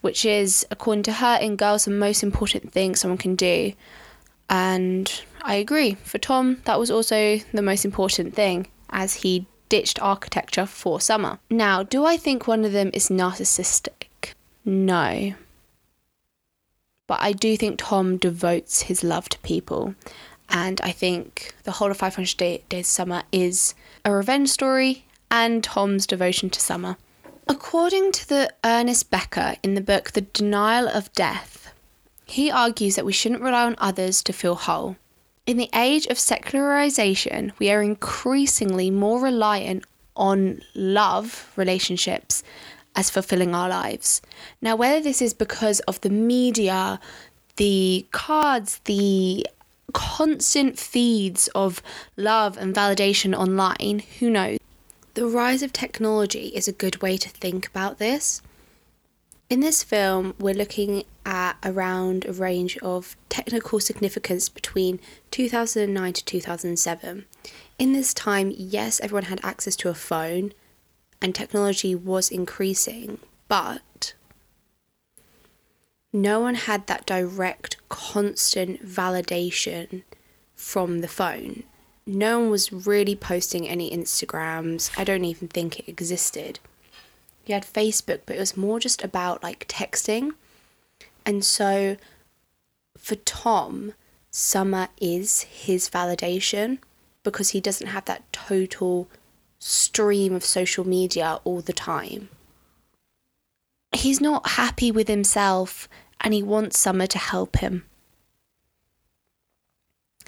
which 0.00 0.24
is, 0.24 0.66
according 0.70 1.02
to 1.04 1.12
her 1.14 1.36
in 1.40 1.56
Girls, 1.56 1.84
the 1.84 1.90
most 1.90 2.22
important 2.22 2.72
thing 2.72 2.94
someone 2.94 3.18
can 3.18 3.36
do. 3.36 3.74
And 4.48 5.22
I 5.42 5.56
agree. 5.56 5.94
For 5.94 6.18
Tom, 6.18 6.62
that 6.64 6.78
was 6.78 6.90
also 6.90 7.38
the 7.52 7.62
most 7.62 7.84
important 7.84 8.34
thing 8.34 8.68
as 8.90 9.14
he 9.14 9.46
ditched 9.68 10.00
architecture 10.00 10.66
for 10.66 11.00
summer. 11.00 11.38
Now, 11.50 11.82
do 11.82 12.04
I 12.04 12.16
think 12.16 12.46
one 12.46 12.64
of 12.64 12.72
them 12.72 12.90
is 12.94 13.08
narcissistic? 13.08 14.34
No. 14.64 15.34
But 17.06 17.18
I 17.20 17.32
do 17.32 17.56
think 17.56 17.78
Tom 17.78 18.16
devotes 18.16 18.82
his 18.82 19.04
love 19.04 19.28
to 19.30 19.38
people. 19.40 19.94
And 20.48 20.80
I 20.82 20.92
think 20.92 21.54
the 21.64 21.72
whole 21.72 21.90
of 21.90 21.96
500 21.96 22.36
Day- 22.36 22.62
Days 22.68 22.88
Summer 22.88 23.22
is 23.32 23.74
a 24.04 24.12
revenge 24.12 24.48
story 24.48 25.04
and 25.30 25.62
Tom's 25.62 26.06
devotion 26.06 26.50
to 26.50 26.60
summer. 26.60 26.96
According 27.48 28.12
to 28.12 28.28
the 28.28 28.52
Ernest 28.64 29.10
Becker 29.10 29.56
in 29.62 29.74
the 29.74 29.80
book 29.80 30.12
The 30.12 30.22
Denial 30.22 30.88
of 30.88 31.12
Death, 31.12 31.55
he 32.26 32.50
argues 32.50 32.96
that 32.96 33.06
we 33.06 33.12
shouldn't 33.12 33.40
rely 33.40 33.64
on 33.64 33.76
others 33.78 34.22
to 34.24 34.32
feel 34.32 34.56
whole. 34.56 34.96
In 35.46 35.56
the 35.56 35.70
age 35.72 36.06
of 36.06 36.18
secularization, 36.18 37.52
we 37.60 37.70
are 37.70 37.80
increasingly 37.80 38.90
more 38.90 39.20
reliant 39.20 39.84
on 40.16 40.60
love 40.74 41.52
relationships 41.56 42.42
as 42.96 43.10
fulfilling 43.10 43.54
our 43.54 43.68
lives. 43.68 44.20
Now, 44.60 44.74
whether 44.74 45.00
this 45.00 45.22
is 45.22 45.34
because 45.34 45.80
of 45.80 46.00
the 46.00 46.10
media, 46.10 46.98
the 47.56 48.06
cards, 48.10 48.80
the 48.86 49.46
constant 49.92 50.78
feeds 50.78 51.46
of 51.54 51.80
love 52.16 52.58
and 52.58 52.74
validation 52.74 53.36
online, 53.36 54.02
who 54.18 54.30
knows? 54.30 54.58
The 55.14 55.26
rise 55.26 55.62
of 55.62 55.72
technology 55.72 56.48
is 56.48 56.66
a 56.66 56.72
good 56.72 57.00
way 57.00 57.16
to 57.18 57.28
think 57.28 57.68
about 57.68 57.98
this. 57.98 58.42
In 59.48 59.60
this 59.60 59.84
film, 59.84 60.34
we're 60.40 60.54
looking 60.54 61.04
at 61.24 61.56
around 61.64 62.24
a 62.24 62.32
range 62.32 62.76
of 62.78 63.16
technical 63.28 63.78
significance 63.78 64.48
between 64.48 64.98
2009 65.30 66.12
to 66.14 66.24
2007. 66.24 67.24
In 67.78 67.92
this 67.92 68.12
time, 68.12 68.52
yes, 68.56 68.98
everyone 69.00 69.26
had 69.26 69.38
access 69.44 69.76
to 69.76 69.88
a 69.88 69.94
phone 69.94 70.52
and 71.22 71.32
technology 71.32 71.94
was 71.94 72.28
increasing, 72.28 73.18
but 73.46 74.14
no 76.12 76.40
one 76.40 76.56
had 76.56 76.88
that 76.88 77.06
direct, 77.06 77.76
constant 77.88 78.84
validation 78.84 80.02
from 80.56 81.02
the 81.02 81.08
phone. 81.08 81.62
No 82.04 82.40
one 82.40 82.50
was 82.50 82.72
really 82.72 83.14
posting 83.14 83.68
any 83.68 83.92
Instagrams. 83.92 84.90
I 84.98 85.04
don't 85.04 85.24
even 85.24 85.46
think 85.46 85.78
it 85.78 85.88
existed 85.88 86.58
you 87.46 87.54
had 87.54 87.64
Facebook, 87.64 88.20
but 88.26 88.36
it 88.36 88.40
was 88.40 88.56
more 88.56 88.80
just 88.80 89.02
about 89.02 89.42
like 89.42 89.68
texting. 89.68 90.32
And 91.24 91.44
so 91.44 91.96
for 92.96 93.14
Tom, 93.16 93.94
summer 94.30 94.88
is 95.00 95.42
his 95.42 95.88
validation 95.88 96.78
because 97.22 97.50
he 97.50 97.60
doesn't 97.60 97.88
have 97.88 98.04
that 98.04 98.30
total 98.32 99.08
stream 99.58 100.34
of 100.34 100.44
social 100.44 100.86
media 100.86 101.40
all 101.44 101.60
the 101.60 101.72
time. 101.72 102.28
He's 103.92 104.20
not 104.20 104.50
happy 104.50 104.90
with 104.90 105.08
himself 105.08 105.88
and 106.20 106.34
he 106.34 106.42
wants 106.42 106.78
summer 106.78 107.06
to 107.06 107.18
help 107.18 107.58
him. 107.58 107.84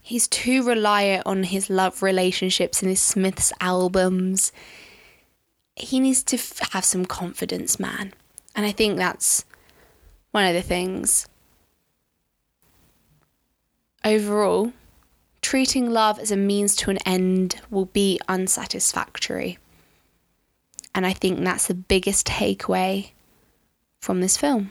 He's 0.02 0.26
too 0.26 0.62
reliant 0.62 1.26
on 1.26 1.42
his 1.42 1.68
love 1.68 2.02
relationships 2.02 2.80
and 2.80 2.88
his 2.88 3.02
Smiths 3.02 3.52
albums 3.60 4.52
he 5.80 6.00
needs 6.00 6.22
to 6.24 6.36
f- 6.36 6.72
have 6.72 6.84
some 6.84 7.04
confidence, 7.04 7.78
man. 7.78 8.12
And 8.54 8.66
I 8.66 8.72
think 8.72 8.96
that's 8.96 9.44
one 10.30 10.46
of 10.46 10.54
the 10.54 10.62
things. 10.62 11.26
Overall, 14.04 14.72
treating 15.42 15.90
love 15.90 16.18
as 16.18 16.30
a 16.30 16.36
means 16.36 16.76
to 16.76 16.90
an 16.90 16.98
end 16.98 17.60
will 17.70 17.86
be 17.86 18.20
unsatisfactory. 18.28 19.58
And 20.94 21.06
I 21.06 21.12
think 21.12 21.38
that's 21.40 21.66
the 21.66 21.74
biggest 21.74 22.26
takeaway 22.26 23.10
from 24.00 24.20
this 24.20 24.36
film. 24.36 24.70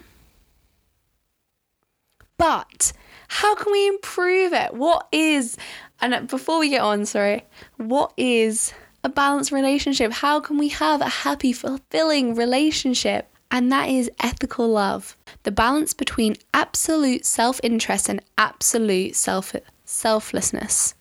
But 2.37 2.93
how 3.27 3.55
can 3.55 3.71
we 3.71 3.87
improve 3.87 4.53
it? 4.53 4.73
What 4.73 5.07
is, 5.11 5.57
and 5.99 6.27
before 6.27 6.59
we 6.59 6.69
get 6.69 6.81
on, 6.81 7.05
sorry, 7.05 7.45
what 7.77 8.13
is 8.17 8.73
a 9.07 9.09
balanced 9.09 9.53
relationship? 9.53 10.11
How 10.11 10.41
can 10.41 10.57
we 10.57 10.67
have 10.67 10.99
a 11.01 11.09
happy, 11.23 11.53
fulfilling 11.53 12.35
relationship? 12.35 13.29
And 13.49 13.71
that 13.71 13.87
is 13.87 14.11
ethical 14.19 14.67
love. 14.67 15.15
The 15.43 15.51
balance 15.51 15.93
between 15.93 16.35
absolute 16.53 17.25
self 17.25 17.61
interest 17.63 18.09
and 18.09 18.21
absolute 18.37 19.15
self 19.15 19.55
selflessness 19.85 20.93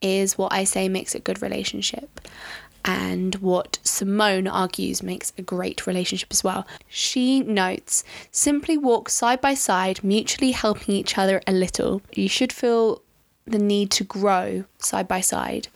is 0.00 0.38
what 0.38 0.52
I 0.52 0.62
say 0.62 0.88
makes 0.88 1.14
a 1.16 1.20
good 1.20 1.42
relationship. 1.42 2.20
And 2.84 3.34
what 3.36 3.80
Simone 3.82 4.46
argues 4.46 5.02
makes 5.02 5.32
a 5.36 5.42
great 5.42 5.86
relationship 5.86 6.28
as 6.30 6.44
well. 6.44 6.66
She 6.88 7.40
notes 7.40 8.04
simply 8.30 8.78
walk 8.78 9.08
side 9.10 9.40
by 9.40 9.54
side, 9.54 10.02
mutually 10.04 10.52
helping 10.52 10.94
each 10.94 11.18
other 11.18 11.42
a 11.46 11.52
little. 11.52 12.00
You 12.14 12.28
should 12.28 12.52
feel 12.52 13.02
the 13.44 13.58
need 13.58 13.90
to 13.90 14.04
grow 14.04 14.64
side 14.78 15.08
by 15.08 15.20
side 15.20 15.68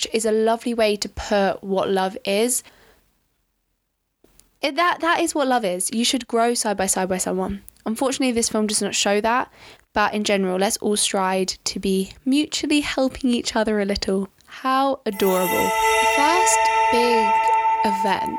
which 0.00 0.14
is 0.14 0.24
a 0.24 0.32
lovely 0.32 0.72
way 0.72 0.96
to 0.96 1.08
put 1.10 1.62
what 1.62 1.90
love 1.90 2.16
is. 2.24 2.62
It, 4.62 4.74
that 4.76 5.00
that 5.00 5.20
is 5.20 5.34
what 5.34 5.46
love 5.46 5.62
is. 5.62 5.90
You 5.92 6.06
should 6.06 6.26
grow 6.26 6.54
side 6.54 6.78
by 6.78 6.86
side 6.86 7.10
by 7.10 7.18
someone. 7.18 7.62
Unfortunately, 7.84 8.32
this 8.32 8.48
film 8.48 8.66
does 8.66 8.80
not 8.80 8.94
show 8.94 9.20
that, 9.20 9.52
but 9.92 10.14
in 10.14 10.24
general, 10.24 10.58
let's 10.58 10.78
all 10.78 10.96
stride 10.96 11.48
to 11.64 11.78
be 11.78 12.12
mutually 12.24 12.80
helping 12.80 13.28
each 13.30 13.54
other 13.54 13.78
a 13.78 13.84
little. 13.84 14.30
How 14.46 15.00
adorable. 15.04 15.68
The 15.68 16.08
first 16.16 16.58
big 16.90 17.30
event 17.84 18.38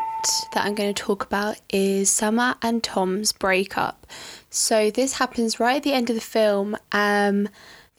that 0.54 0.66
I'm 0.66 0.74
going 0.74 0.92
to 0.92 1.04
talk 1.04 1.24
about 1.24 1.62
is 1.70 2.10
Summer 2.10 2.56
and 2.64 2.84
Tom's 2.84 3.32
breakup. 3.32 4.08
So 4.50 4.90
this 4.90 5.14
happens 5.14 5.60
right 5.60 5.78
at 5.78 5.84
the 5.84 5.94
end 5.94 6.10
of 6.10 6.16
the 6.16 6.22
film. 6.22 6.76
Um, 6.92 7.50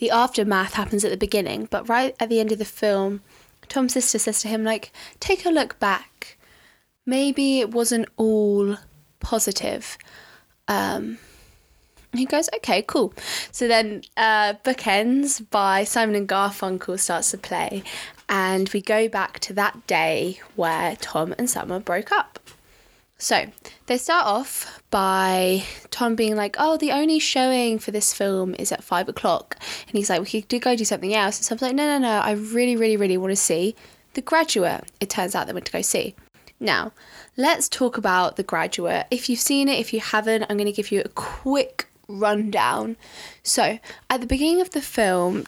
the 0.02 0.10
aftermath 0.10 0.74
happens 0.74 1.04
at 1.04 1.12
the 1.12 1.16
beginning, 1.16 1.68
but 1.70 1.88
right 1.88 2.16
at 2.18 2.28
the 2.28 2.40
end 2.40 2.50
of 2.50 2.58
the 2.58 2.64
film, 2.64 3.20
Tom's 3.72 3.94
sister 3.94 4.18
says 4.18 4.42
to 4.42 4.48
him, 4.48 4.64
like, 4.64 4.92
take 5.18 5.46
a 5.46 5.50
look 5.50 5.80
back. 5.80 6.36
Maybe 7.06 7.58
it 7.60 7.70
wasn't 7.70 8.06
all 8.18 8.76
positive. 9.18 9.96
Um, 10.68 11.16
he 12.12 12.26
goes, 12.26 12.50
okay, 12.56 12.82
cool. 12.82 13.14
So 13.50 13.66
then 13.68 14.02
uh, 14.18 14.52
Bookends 14.62 15.48
by 15.48 15.84
Simon 15.84 16.14
and 16.14 16.28
Garfunkel 16.28 17.00
starts 17.00 17.30
to 17.30 17.38
play, 17.38 17.82
and 18.28 18.68
we 18.74 18.82
go 18.82 19.08
back 19.08 19.38
to 19.40 19.54
that 19.54 19.86
day 19.86 20.38
where 20.54 20.94
Tom 20.96 21.34
and 21.38 21.48
Summer 21.48 21.80
broke 21.80 22.12
up. 22.12 22.38
So 23.22 23.46
they 23.86 23.98
start 23.98 24.26
off 24.26 24.82
by 24.90 25.62
Tom 25.92 26.16
being 26.16 26.34
like, 26.34 26.56
"Oh, 26.58 26.76
the 26.76 26.90
only 26.90 27.20
showing 27.20 27.78
for 27.78 27.92
this 27.92 28.12
film 28.12 28.52
is 28.58 28.72
at 28.72 28.82
five 28.82 29.08
o'clock," 29.08 29.56
and 29.86 29.96
he's 29.96 30.10
like, 30.10 30.22
"We 30.22 30.42
could 30.42 30.60
go 30.60 30.74
do 30.74 30.84
something 30.84 31.14
else." 31.14 31.38
And 31.38 31.46
Tom's 31.46 31.62
like, 31.62 31.76
"No, 31.76 31.86
no, 31.86 31.98
no! 31.98 32.18
I 32.18 32.32
really, 32.32 32.74
really, 32.74 32.96
really 32.96 33.16
want 33.16 33.30
to 33.30 33.36
see 33.36 33.76
The 34.14 34.22
Graduate." 34.22 34.90
It 34.98 35.08
turns 35.08 35.36
out 35.36 35.46
they 35.46 35.52
went 35.52 35.66
to 35.66 35.72
go 35.72 35.82
see. 35.82 36.16
Now, 36.58 36.90
let's 37.36 37.68
talk 37.68 37.96
about 37.96 38.34
The 38.34 38.42
Graduate. 38.42 39.06
If 39.12 39.30
you've 39.30 39.38
seen 39.38 39.68
it, 39.68 39.78
if 39.78 39.92
you 39.92 40.00
haven't, 40.00 40.42
I'm 40.42 40.56
going 40.56 40.66
to 40.66 40.72
give 40.72 40.90
you 40.90 41.02
a 41.04 41.08
quick 41.08 41.86
rundown. 42.08 42.96
So, 43.44 43.78
at 44.10 44.20
the 44.20 44.26
beginning 44.26 44.60
of 44.60 44.70
the 44.70 44.82
film, 44.82 45.46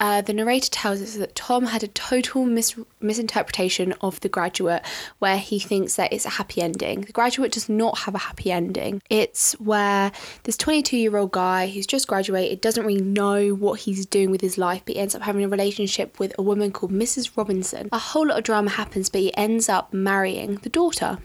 uh, 0.00 0.20
the 0.20 0.32
narrator 0.32 0.70
tells 0.70 1.00
us 1.00 1.16
that 1.16 1.34
Tom 1.34 1.66
had 1.66 1.82
a 1.82 1.88
total 1.88 2.44
mis- 2.44 2.76
misinterpretation 3.00 3.92
of 4.00 4.20
The 4.20 4.28
Graduate, 4.28 4.82
where 5.18 5.38
he 5.38 5.58
thinks 5.58 5.96
that 5.96 6.12
it's 6.12 6.26
a 6.26 6.30
happy 6.30 6.60
ending. 6.60 7.02
The 7.02 7.12
Graduate 7.12 7.52
does 7.52 7.68
not 7.68 7.98
have 7.98 8.14
a 8.14 8.18
happy 8.18 8.50
ending. 8.50 9.02
It's 9.10 9.52
where 9.60 10.12
this 10.44 10.56
22 10.56 10.96
year 10.96 11.16
old 11.16 11.32
guy 11.32 11.68
who's 11.68 11.86
just 11.86 12.08
graduated 12.08 12.60
doesn't 12.60 12.84
really 12.84 13.02
know 13.02 13.50
what 13.50 13.80
he's 13.80 14.06
doing 14.06 14.30
with 14.30 14.40
his 14.40 14.58
life, 14.58 14.82
but 14.84 14.94
he 14.94 15.00
ends 15.00 15.14
up 15.14 15.22
having 15.22 15.44
a 15.44 15.48
relationship 15.48 16.18
with 16.18 16.32
a 16.38 16.42
woman 16.42 16.72
called 16.72 16.92
Mrs. 16.92 17.36
Robinson. 17.36 17.88
A 17.92 17.98
whole 17.98 18.26
lot 18.26 18.38
of 18.38 18.44
drama 18.44 18.70
happens, 18.70 19.08
but 19.08 19.20
he 19.20 19.36
ends 19.36 19.68
up 19.68 19.92
marrying 19.92 20.56
the 20.56 20.68
daughter. 20.68 21.18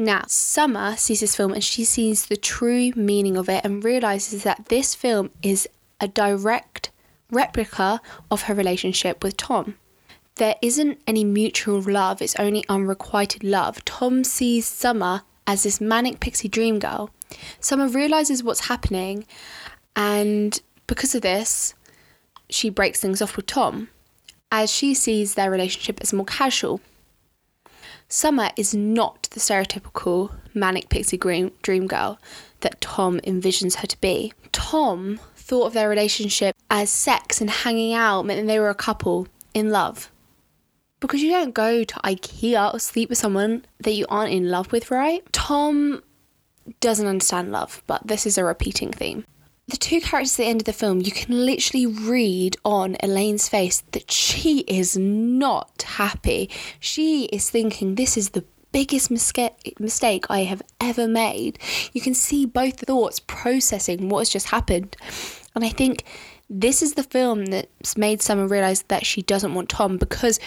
Now, 0.00 0.22
Summer 0.28 0.96
sees 0.96 1.18
this 1.18 1.34
film 1.34 1.52
and 1.52 1.64
she 1.64 1.84
sees 1.84 2.26
the 2.26 2.36
true 2.36 2.92
meaning 2.94 3.36
of 3.36 3.48
it 3.48 3.64
and 3.64 3.82
realizes 3.82 4.44
that 4.44 4.66
this 4.66 4.94
film 4.94 5.30
is 5.42 5.68
a 6.00 6.08
direct 6.08 6.90
replica 7.30 8.00
of 8.30 8.42
her 8.42 8.54
relationship 8.54 9.22
with 9.22 9.36
Tom. 9.36 9.76
There 10.36 10.56
isn't 10.62 11.00
any 11.06 11.24
mutual 11.24 11.80
love, 11.80 12.22
it's 12.22 12.36
only 12.36 12.64
unrequited 12.68 13.42
love. 13.42 13.84
Tom 13.84 14.22
sees 14.24 14.66
Summer 14.66 15.22
as 15.46 15.64
this 15.64 15.80
manic 15.80 16.20
pixie 16.20 16.48
dream 16.48 16.78
girl. 16.78 17.10
Summer 17.60 17.88
realizes 17.88 18.42
what's 18.42 18.68
happening, 18.68 19.26
and 19.96 20.60
because 20.86 21.14
of 21.14 21.22
this, 21.22 21.74
she 22.48 22.70
breaks 22.70 23.00
things 23.00 23.20
off 23.20 23.36
with 23.36 23.46
Tom 23.46 23.88
as 24.50 24.70
she 24.70 24.94
sees 24.94 25.34
their 25.34 25.50
relationship 25.50 26.00
as 26.00 26.12
more 26.12 26.24
casual. 26.24 26.80
Summer 28.08 28.50
is 28.56 28.74
not 28.74 29.24
the 29.32 29.40
stereotypical 29.40 30.32
manic 30.54 30.88
pixie 30.88 31.18
dream 31.18 31.86
girl 31.86 32.18
that 32.60 32.80
Tom 32.80 33.20
envisions 33.20 33.76
her 33.76 33.86
to 33.86 34.00
be. 34.00 34.32
Tom 34.52 35.20
thought 35.48 35.66
of 35.66 35.72
their 35.72 35.88
relationship 35.88 36.54
as 36.70 36.90
sex 36.90 37.40
and 37.40 37.48
hanging 37.50 37.94
out 37.94 38.26
meant 38.26 38.40
that 38.40 38.46
they 38.46 38.60
were 38.60 38.68
a 38.68 38.74
couple 38.74 39.26
in 39.54 39.70
love. 39.70 40.10
Because 41.00 41.22
you 41.22 41.30
don't 41.30 41.54
go 41.54 41.84
to 41.84 41.94
IKEA 42.04 42.74
or 42.74 42.78
sleep 42.78 43.08
with 43.08 43.18
someone 43.18 43.64
that 43.80 43.92
you 43.92 44.04
aren't 44.08 44.32
in 44.32 44.50
love 44.50 44.70
with, 44.72 44.90
right? 44.90 45.22
Tom 45.32 46.02
doesn't 46.80 47.06
understand 47.06 47.50
love, 47.50 47.82
but 47.86 48.06
this 48.06 48.26
is 48.26 48.36
a 48.36 48.44
repeating 48.44 48.92
theme. 48.92 49.24
The 49.68 49.76
two 49.76 50.00
characters 50.00 50.34
at 50.34 50.44
the 50.44 50.48
end 50.48 50.60
of 50.62 50.64
the 50.64 50.72
film, 50.72 51.00
you 51.00 51.12
can 51.12 51.44
literally 51.46 51.86
read 51.86 52.56
on 52.64 52.96
Elaine's 53.02 53.48
face 53.48 53.82
that 53.92 54.10
she 54.10 54.60
is 54.60 54.96
not 54.96 55.82
happy. 55.82 56.50
She 56.80 57.26
is 57.26 57.50
thinking, 57.50 57.94
This 57.94 58.16
is 58.16 58.30
the 58.30 58.44
biggest 58.72 59.10
mistake 59.10 60.26
I 60.30 60.40
have 60.40 60.62
ever 60.80 61.06
made. 61.06 61.58
You 61.92 62.00
can 62.00 62.14
see 62.14 62.46
both 62.46 62.80
thoughts 62.80 63.20
processing 63.20 64.08
what 64.08 64.20
has 64.20 64.30
just 64.30 64.48
happened. 64.48 64.96
And 65.58 65.64
I 65.64 65.70
think 65.70 66.04
this 66.48 66.82
is 66.82 66.94
the 66.94 67.02
film 67.02 67.46
that's 67.46 67.96
made 67.96 68.22
Summer 68.22 68.46
realize 68.46 68.82
that 68.82 69.04
she 69.04 69.22
doesn't 69.22 69.54
want 69.54 69.68
Tom 69.68 69.96
because 69.96 70.38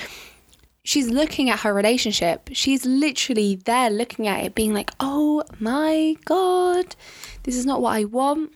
she's 0.86 1.10
looking 1.10 1.50
at 1.50 1.60
her 1.60 1.74
relationship. 1.74 2.50
She's 2.54 2.86
literally 2.86 3.56
there 3.56 3.89
looking 3.89 4.30
at 4.30 4.45
it, 4.45 4.56
being 4.56 4.74
like, 4.74 4.89
oh 5.02 5.43
my 5.60 6.15
God, 6.24 6.95
this 7.43 7.58
is 7.58 7.65
not 7.65 7.82
what 7.82 7.93
I 7.93 8.06
want. 8.06 8.54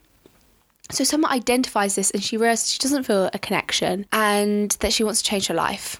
So 0.91 1.03
Summer 1.03 1.27
identifies 1.27 1.95
this 1.95 2.09
and 2.11 2.23
she 2.23 2.37
realizes 2.37 2.71
she 2.71 2.79
doesn't 2.79 3.03
feel 3.03 3.29
a 3.33 3.39
connection 3.39 4.05
and 4.13 4.71
that 4.79 4.93
she 4.93 5.03
wants 5.03 5.21
to 5.21 5.29
change 5.29 5.47
her 5.47 5.53
life. 5.53 5.99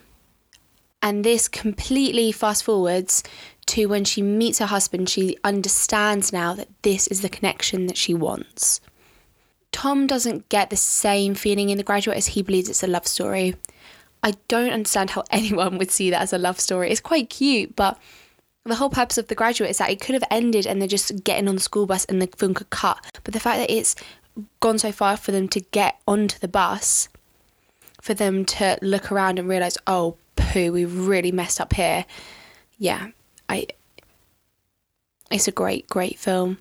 And 1.02 1.26
this 1.26 1.50
completely 1.50 2.32
fast 2.32 2.64
forwards 2.64 3.24
to 3.66 3.88
when 3.88 4.06
she 4.06 4.22
meets 4.22 4.60
her 4.60 4.68
husband, 4.68 5.10
she 5.10 5.36
understands 5.44 6.32
now 6.32 6.54
that 6.54 6.70
this 6.84 7.08
is 7.08 7.24
the 7.24 7.28
connection 7.28 7.88
that 7.88 7.98
she 7.98 8.14
wants. 8.14 8.80
Tom 9.72 10.08
doesn't 10.08 10.50
get 10.50 10.70
the 10.70 10.76
same 10.76 11.36
feeling 11.36 11.70
in 11.70 11.78
The 11.78 11.84
Graduate 11.84 12.18
as 12.18 12.28
he 12.28 12.42
believes 12.42 12.70
it's 12.70 12.84
a 12.84 12.88
love 12.88 13.08
story. 13.08 13.56
I 14.24 14.34
don't 14.48 14.72
understand 14.72 15.12
how 15.12 15.24
anyone 15.32 15.78
would 15.78 15.92
see 15.92 16.10
that 16.10 16.22
as 16.22 16.34
a 16.34 16.38
love 16.38 16.60
story. 16.60 16.92
It's 16.92 17.02
quite 17.02 17.30
cute, 17.30 17.76
but 17.76 18.00
the 18.64 18.76
whole 18.76 18.90
purpose 18.90 19.18
of 19.18 19.28
The 19.28 19.36
Graduate 19.36 19.70
is 19.70 19.78
that 19.78 19.92
it 19.92 20.02
could 20.02 20.16
have 20.16 20.24
ended 20.32 20.66
and 20.66 20.82
they're 20.82 20.88
just 20.88 21.24
getting 21.24 21.48
on 21.48 21.56
the 21.56 21.62
school 21.62 21.86
bus 21.86 22.06
and 22.06 22.22
the 22.22 22.28
film 22.36 22.54
could 22.54 22.70
cut. 22.70 23.06
But 23.24 23.34
the 23.34 23.40
fact 23.40 23.60
that 23.60 23.72
it's 23.72 23.96
gone 24.60 24.80
so 24.80 24.92
far 24.92 25.18
for 25.18 25.32
them 25.32 25.48
to 25.50 25.60
get 25.60 26.00
onto 26.08 26.40
the 26.40 26.48
bus, 26.48 27.10
for 28.02 28.14
them 28.14 28.46
to 28.46 28.78
look 28.82 29.12
around 29.12 29.40
and 29.40 29.48
realise, 29.48 29.78
oh, 29.88 30.18
poo, 30.36 30.72
we 30.72 30.86
really 30.86 31.32
messed 31.32 31.62
up 31.62 31.74
here. 31.74 32.06
Yeah, 32.78 33.10
I 33.48 33.68
it's 35.32 35.48
a 35.48 35.52
great, 35.52 35.88
great 35.90 36.20
film. 36.20 36.60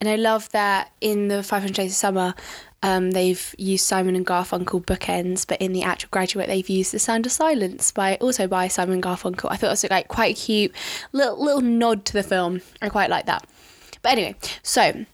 And 0.00 0.08
I 0.08 0.16
love 0.16 0.50
that 0.52 0.92
in 1.00 1.28
the 1.28 1.42
500 1.42 1.74
Days 1.74 1.92
of 1.92 1.96
Summer, 1.96 2.34
um, 2.82 3.10
they've 3.10 3.54
used 3.58 3.84
Simon 3.84 4.16
and 4.16 4.26
Garfunkel 4.26 4.82
bookends, 4.84 5.46
but 5.46 5.60
in 5.60 5.74
the 5.74 5.82
actual 5.82 6.08
graduate, 6.10 6.46
they've 6.46 6.68
used 6.68 6.92
The 6.92 6.98
Sound 6.98 7.26
of 7.26 7.32
Silence 7.32 7.92
by 7.92 8.16
also 8.16 8.46
by 8.46 8.68
Simon 8.68 9.02
Garfunkel. 9.02 9.50
I 9.50 9.56
thought 9.56 9.66
it 9.66 9.70
was 9.70 9.90
like 9.90 10.08
quite 10.08 10.38
a 10.38 10.40
cute 10.40 10.74
little 11.12 11.42
little 11.42 11.60
nod 11.60 12.06
to 12.06 12.14
the 12.14 12.22
film. 12.22 12.62
I 12.80 12.88
quite 12.88 13.10
like 13.10 13.26
that. 13.26 13.46
But 14.00 14.12
anyway, 14.12 14.36
so 14.62 15.04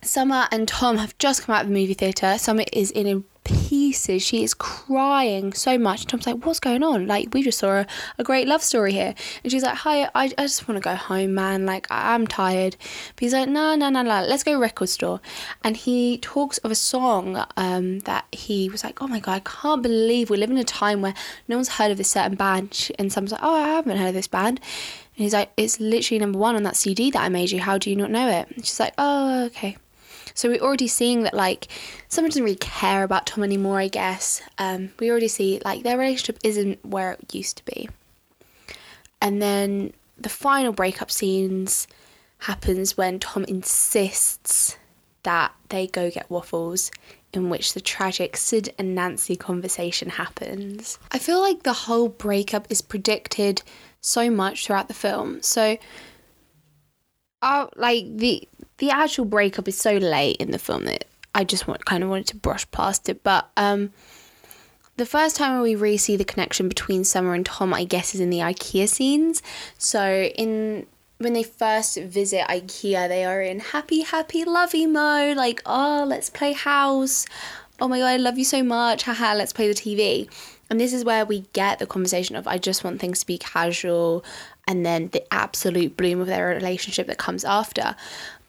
Summer 0.00 0.48
and 0.50 0.66
Tom 0.66 0.96
have 0.96 1.18
just 1.18 1.42
come 1.42 1.54
out 1.54 1.62
of 1.62 1.68
the 1.68 1.74
movie 1.74 1.92
theatre. 1.92 2.38
Summer 2.38 2.64
is 2.72 2.90
in 2.90 3.06
a 3.06 3.22
pieces. 3.46 4.22
She 4.22 4.42
is 4.42 4.54
crying 4.54 5.52
so 5.52 5.78
much. 5.78 6.06
Tom's 6.06 6.26
like, 6.26 6.44
What's 6.44 6.60
going 6.60 6.82
on? 6.82 7.06
Like, 7.06 7.32
we 7.32 7.42
just 7.42 7.58
saw 7.58 7.80
a, 7.80 7.86
a 8.18 8.24
great 8.24 8.46
love 8.46 8.62
story 8.62 8.92
here. 8.92 9.14
And 9.42 9.50
she's 9.50 9.62
like, 9.62 9.76
Hi, 9.78 10.04
I, 10.14 10.24
I 10.36 10.42
just 10.42 10.68
want 10.68 10.82
to 10.82 10.86
go 10.86 10.94
home, 10.94 11.34
man. 11.34 11.66
Like, 11.66 11.86
I, 11.90 12.14
am 12.14 12.26
tired. 12.26 12.76
But 13.14 13.20
he's 13.20 13.32
like, 13.32 13.48
No, 13.48 13.74
no, 13.74 13.88
no, 13.88 14.02
no, 14.02 14.26
let's 14.26 14.44
go 14.44 14.58
record 14.58 14.88
store. 14.88 15.20
And 15.64 15.76
he 15.76 16.18
talks 16.18 16.58
of 16.58 16.70
a 16.70 16.74
song 16.74 17.44
um, 17.56 18.00
that 18.00 18.26
he 18.32 18.68
was 18.68 18.84
like, 18.84 19.00
Oh 19.00 19.06
my 19.06 19.20
God, 19.20 19.32
I 19.32 19.40
can't 19.40 19.82
believe 19.82 20.30
we 20.30 20.36
live 20.36 20.50
in 20.50 20.58
a 20.58 20.64
time 20.64 21.00
where 21.00 21.14
no 21.48 21.56
one's 21.56 21.70
heard 21.70 21.90
of 21.90 21.98
this 21.98 22.10
certain 22.10 22.36
band. 22.36 22.90
And 22.98 23.12
someone's 23.12 23.32
like, 23.32 23.42
Oh, 23.42 23.54
I 23.54 23.68
haven't 23.68 23.96
heard 23.96 24.08
of 24.08 24.14
this 24.14 24.28
band. 24.28 24.60
And 25.16 25.22
he's 25.22 25.32
like, 25.32 25.52
It's 25.56 25.80
literally 25.80 26.18
number 26.18 26.38
one 26.38 26.56
on 26.56 26.64
that 26.64 26.76
CD 26.76 27.10
that 27.12 27.22
I 27.22 27.28
made 27.28 27.50
you. 27.50 27.60
How 27.60 27.78
do 27.78 27.90
you 27.90 27.96
not 27.96 28.10
know 28.10 28.28
it? 28.28 28.48
And 28.54 28.64
she's 28.64 28.80
like, 28.80 28.94
Oh, 28.98 29.44
okay. 29.46 29.76
So 30.36 30.50
we're 30.50 30.60
already 30.60 30.86
seeing 30.86 31.22
that 31.24 31.34
like 31.34 31.66
someone 32.08 32.30
doesn't 32.30 32.44
really 32.44 32.56
care 32.56 33.02
about 33.02 33.26
Tom 33.26 33.42
anymore, 33.42 33.80
I 33.80 33.88
guess. 33.88 34.42
Um, 34.58 34.90
we 35.00 35.10
already 35.10 35.28
see 35.28 35.60
like 35.64 35.82
their 35.82 35.98
relationship 35.98 36.38
isn't 36.44 36.84
where 36.84 37.12
it 37.12 37.34
used 37.34 37.56
to 37.56 37.64
be. 37.64 37.88
And 39.20 39.42
then 39.42 39.92
the 40.18 40.28
final 40.28 40.72
breakup 40.72 41.10
scenes 41.10 41.88
happens 42.38 42.96
when 42.96 43.18
Tom 43.18 43.44
insists 43.44 44.76
that 45.22 45.52
they 45.70 45.86
go 45.86 46.10
get 46.10 46.30
waffles 46.30 46.90
in 47.32 47.50
which 47.50 47.74
the 47.74 47.80
tragic 47.80 48.36
Sid 48.36 48.74
and 48.78 48.94
Nancy 48.94 49.36
conversation 49.36 50.10
happens. 50.10 50.98
I 51.10 51.18
feel 51.18 51.40
like 51.40 51.62
the 51.62 51.72
whole 51.72 52.08
breakup 52.08 52.66
is 52.70 52.82
predicted 52.82 53.62
so 54.00 54.30
much 54.30 54.66
throughout 54.66 54.88
the 54.88 54.94
film. 54.94 55.42
So 55.42 55.78
uh, 57.42 57.66
like 57.74 58.04
the 58.16 58.46
the 58.78 58.90
actual 58.90 59.24
breakup 59.24 59.68
is 59.68 59.78
so 59.78 59.96
late 59.96 60.36
in 60.36 60.50
the 60.50 60.58
film 60.58 60.84
that 60.84 61.06
I 61.34 61.44
just 61.44 61.66
want, 61.66 61.84
kind 61.84 62.02
of 62.02 62.10
wanted 62.10 62.26
to 62.28 62.36
brush 62.36 62.70
past 62.70 63.08
it. 63.08 63.22
But 63.22 63.48
um, 63.56 63.92
the 64.96 65.06
first 65.06 65.36
time 65.36 65.60
we 65.60 65.74
really 65.74 65.96
see 65.96 66.16
the 66.16 66.24
connection 66.24 66.68
between 66.68 67.04
Summer 67.04 67.34
and 67.34 67.44
Tom, 67.44 67.74
I 67.74 67.84
guess, 67.84 68.14
is 68.14 68.20
in 68.20 68.30
the 68.30 68.38
IKEA 68.38 68.88
scenes. 68.88 69.42
So 69.78 70.30
in 70.36 70.86
when 71.18 71.32
they 71.32 71.42
first 71.42 71.96
visit 71.96 72.46
IKEA, 72.48 73.08
they 73.08 73.24
are 73.24 73.40
in 73.40 73.60
happy, 73.60 74.02
happy, 74.02 74.44
lovey 74.44 74.86
mode. 74.86 75.36
Like, 75.36 75.62
oh, 75.64 76.04
let's 76.06 76.28
play 76.28 76.52
house. 76.52 77.26
Oh 77.80 77.88
my 77.88 77.98
god, 77.98 78.06
I 78.06 78.16
love 78.16 78.38
you 78.38 78.44
so 78.44 78.62
much. 78.62 79.02
Haha, 79.04 79.34
let's 79.34 79.52
play 79.52 79.68
the 79.68 79.74
TV. 79.74 80.30
And 80.68 80.80
this 80.80 80.92
is 80.92 81.04
where 81.04 81.24
we 81.24 81.40
get 81.52 81.78
the 81.78 81.86
conversation 81.86 82.36
of 82.36 82.46
I 82.46 82.58
just 82.58 82.82
want 82.82 83.00
things 83.00 83.20
to 83.20 83.26
be 83.26 83.38
casual 83.38 84.24
and 84.66 84.84
then 84.84 85.08
the 85.08 85.32
absolute 85.32 85.96
bloom 85.96 86.20
of 86.20 86.26
their 86.26 86.48
relationship 86.48 87.06
that 87.06 87.18
comes 87.18 87.44
after. 87.44 87.94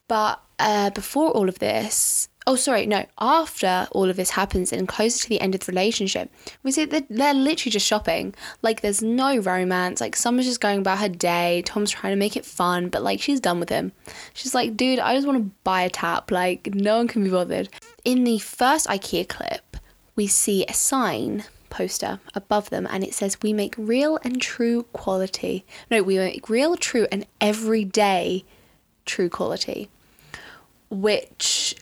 But 0.08 0.42
uh, 0.60 0.90
before 0.92 1.32
all 1.32 1.50
of 1.50 1.60
this, 1.60 2.30
oh 2.48 2.56
sorry 2.56 2.86
no 2.86 3.06
after 3.20 3.88
all 3.92 4.10
of 4.10 4.16
this 4.16 4.32
happens 4.32 4.72
and 4.72 4.88
closer 4.88 5.22
to 5.22 5.30
the 5.30 5.42
end 5.42 5.54
of 5.54 5.60
the 5.60 5.70
relationship 5.70 6.32
we 6.64 6.72
see 6.72 6.86
that 6.86 7.06
they're 7.10 7.34
literally 7.34 7.72
just 7.72 7.86
shopping. 7.86 8.34
Like 8.62 8.80
there's 8.80 9.02
no 9.04 9.38
romance. 9.40 10.00
Like 10.00 10.16
summer's 10.16 10.46
just 10.46 10.62
going 10.62 10.80
about 10.80 11.00
her 11.00 11.10
day. 11.10 11.62
Tom's 11.66 11.92
trying 11.92 12.14
to 12.14 12.18
make 12.18 12.38
it 12.38 12.46
fun 12.46 12.88
but 12.88 13.04
like 13.04 13.22
she's 13.22 13.42
done 13.42 13.60
with 13.60 13.70
him. 13.70 13.92
She's 14.34 14.56
like 14.56 14.78
dude 14.78 15.00
i 15.00 15.14
just 15.14 15.28
want 15.28 15.40
to 15.40 15.52
buy 15.64 15.82
a 15.82 15.90
tap. 15.90 16.32
Like 16.32 16.74
no 16.74 16.98
one 16.98 17.08
can 17.08 17.24
be 17.24 17.30
bothered. 17.30 17.70
In 18.06 18.24
the 18.24 18.40
first 18.40 18.88
ikea 18.88 19.28
clip 19.28 19.78
we 20.16 20.26
see 20.26 20.66
a 20.66 20.74
sign 20.74 21.44
poster 21.70 22.22
above 22.34 22.70
them 22.70 22.88
and 22.90 23.04
it 23.04 23.14
says 23.14 23.42
we 23.42 23.52
make 23.52 23.76
real 23.78 24.18
and 24.24 24.42
true 24.42 24.84
quality. 24.94 25.66
No 25.92 26.02
we 26.02 26.18
make 26.18 26.50
real 26.50 26.78
true 26.78 27.08
and 27.12 27.28
everyday 27.42 28.46
true 29.06 29.30
quality 29.30 29.90
which 30.90 31.76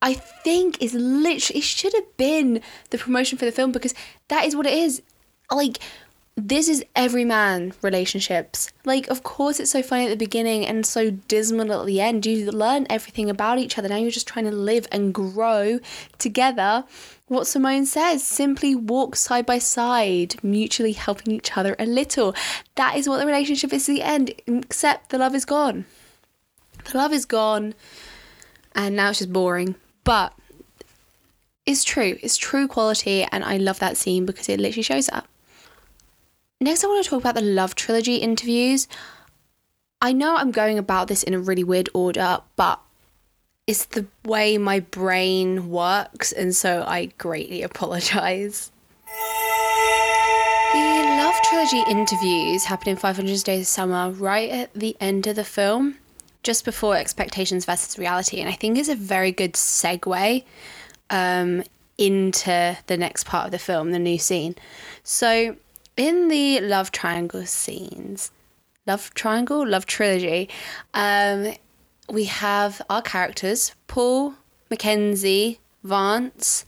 I 0.00 0.14
think 0.14 0.82
is 0.82 0.94
literally 0.94 1.60
it 1.60 1.64
should 1.64 1.94
have 1.94 2.16
been 2.16 2.60
the 2.90 2.98
promotion 2.98 3.38
for 3.38 3.44
the 3.44 3.52
film 3.52 3.72
because 3.72 3.94
that 4.28 4.44
is 4.44 4.56
what 4.56 4.66
it 4.66 4.74
is. 4.74 5.02
Like 5.50 5.78
this 6.36 6.68
is 6.68 6.82
every 6.96 7.24
man 7.24 7.74
relationships. 7.82 8.72
Like, 8.86 9.06
of 9.08 9.22
course, 9.22 9.60
it's 9.60 9.70
so 9.70 9.82
funny 9.82 10.06
at 10.06 10.08
the 10.08 10.16
beginning 10.16 10.66
and 10.66 10.86
so 10.86 11.10
dismal 11.10 11.72
at 11.72 11.86
the 11.86 12.00
end. 12.00 12.24
You 12.24 12.50
learn 12.50 12.86
everything 12.88 13.28
about 13.28 13.58
each 13.58 13.76
other. 13.76 13.88
Now 13.88 13.96
you're 13.96 14.10
just 14.10 14.28
trying 14.28 14.46
to 14.46 14.50
live 14.50 14.86
and 14.90 15.12
grow 15.12 15.78
together. 16.18 16.84
What 17.26 17.46
Simone 17.46 17.86
says 17.86 18.26
simply 18.26 18.74
walk 18.74 19.14
side 19.14 19.44
by 19.44 19.58
side, 19.58 20.42
mutually 20.42 20.92
helping 20.92 21.34
each 21.34 21.56
other 21.56 21.76
a 21.78 21.84
little. 21.84 22.34
That 22.76 22.96
is 22.96 23.08
what 23.08 23.18
the 23.18 23.26
relationship 23.26 23.72
is 23.72 23.88
at 23.88 23.92
the 23.92 24.02
end, 24.02 24.32
except 24.46 25.10
the 25.10 25.18
love 25.18 25.34
is 25.34 25.44
gone. 25.44 25.84
The 26.90 26.98
love 26.98 27.12
is 27.12 27.26
gone, 27.26 27.74
and 28.74 28.96
now 28.96 29.10
it's 29.10 29.18
just 29.18 29.32
boring. 29.32 29.74
But 30.04 30.32
it's 31.64 31.84
true. 31.84 32.18
It's 32.22 32.36
true 32.36 32.66
quality, 32.66 33.26
and 33.30 33.44
I 33.44 33.56
love 33.56 33.78
that 33.78 33.96
scene 33.96 34.26
because 34.26 34.48
it 34.48 34.58
literally 34.58 34.82
shows 34.82 35.08
up. 35.10 35.28
Next, 36.60 36.84
I 36.84 36.88
want 36.88 37.04
to 37.04 37.10
talk 37.10 37.20
about 37.20 37.34
the 37.34 37.40
Love 37.40 37.74
Trilogy 37.74 38.16
interviews. 38.16 38.88
I 40.00 40.12
know 40.12 40.36
I'm 40.36 40.50
going 40.50 40.78
about 40.78 41.08
this 41.08 41.22
in 41.22 41.34
a 41.34 41.38
really 41.38 41.64
weird 41.64 41.88
order, 41.94 42.40
but 42.56 42.80
it's 43.66 43.84
the 43.84 44.06
way 44.24 44.58
my 44.58 44.80
brain 44.80 45.70
works, 45.70 46.32
and 46.32 46.54
so 46.54 46.84
I 46.86 47.06
greatly 47.18 47.62
apologize. 47.70 48.72
The 50.72 50.78
Love 51.18 51.34
Trilogy 51.44 51.82
interviews 51.88 52.64
happen 52.64 52.88
in 52.88 52.96
500 52.96 53.44
Days 53.44 53.60
of 53.60 53.66
Summer 53.68 54.10
right 54.10 54.50
at 54.50 54.74
the 54.74 54.96
end 55.00 55.26
of 55.26 55.36
the 55.36 55.44
film 55.44 55.98
just 56.42 56.64
before 56.64 56.96
expectations 56.96 57.64
versus 57.64 57.98
reality. 57.98 58.40
And 58.40 58.48
I 58.48 58.52
think 58.52 58.78
is 58.78 58.88
a 58.88 58.94
very 58.94 59.32
good 59.32 59.54
segue 59.54 60.44
um, 61.10 61.62
into 61.98 62.76
the 62.86 62.96
next 62.96 63.24
part 63.24 63.46
of 63.46 63.50
the 63.52 63.58
film, 63.58 63.92
the 63.92 63.98
new 63.98 64.18
scene. 64.18 64.56
So, 65.02 65.56
in 65.96 66.28
the 66.28 66.60
love 66.60 66.90
triangle 66.90 67.44
scenes, 67.44 68.30
love 68.86 69.12
triangle, 69.14 69.66
love 69.66 69.86
trilogy, 69.86 70.48
um, 70.94 71.54
we 72.08 72.24
have 72.24 72.80
our 72.88 73.02
characters 73.02 73.74
Paul, 73.86 74.34
McKenzie, 74.70 75.58
Vance, 75.84 76.64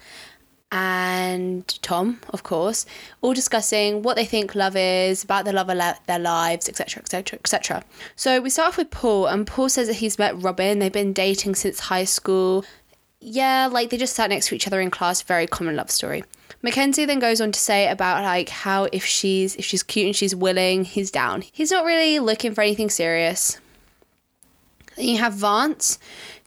and 0.75 1.69
Tom, 1.83 2.19
of 2.31 2.43
course, 2.43 2.85
all 3.23 3.33
discussing 3.33 4.03
what 4.03 4.17
they 4.17 4.25
think 4.25 4.57
love 4.57 4.75
is, 4.75 5.23
about 5.23 5.45
the 5.45 5.53
love 5.53 5.71
of 5.71 5.79
their 6.07 6.19
lives, 6.19 6.69
etc., 6.69 7.01
etc., 7.01 7.39
etc. 7.39 7.85
So 8.17 8.41
we 8.41 8.51
start 8.51 8.71
off 8.71 8.77
with 8.77 8.91
Paul, 8.91 9.27
and 9.27 9.47
Paul 9.47 9.69
says 9.69 9.87
that 9.87 9.95
he's 9.95 10.19
met 10.19 10.37
Robin. 10.43 10.81
They've 10.81 10.93
been 10.93 11.13
dating 11.13 11.55
since 11.55 11.79
high 11.79 12.03
school. 12.03 12.65
Yeah, 13.21 13.69
like 13.71 13.91
they 13.91 13.97
just 13.97 14.17
sat 14.17 14.31
next 14.31 14.49
to 14.49 14.57
each 14.57 14.67
other 14.67 14.81
in 14.81 14.91
class. 14.91 15.23
Very 15.23 15.47
common 15.47 15.77
love 15.77 15.93
story. 15.93 16.25
McKenzie 16.65 17.07
then 17.07 17.21
goes 17.21 17.41
on 17.41 17.53
to 17.53 17.61
say 17.61 17.89
about 17.89 18.25
like 18.25 18.49
how 18.49 18.89
if 18.93 19.05
she's 19.05 19.55
if 19.55 19.65
she's 19.65 19.85
cute 19.85 20.07
and 20.07 20.17
she's 20.17 20.35
willing, 20.35 20.83
he's 20.85 21.13
down. 21.13 21.45
He's 21.53 21.71
not 21.71 21.85
really 21.85 22.19
looking 22.19 22.53
for 22.53 22.63
anything 22.63 22.91
serious. 22.91 23.61
Then 24.97 25.07
you 25.07 25.19
have 25.19 25.35
Vance, 25.35 25.99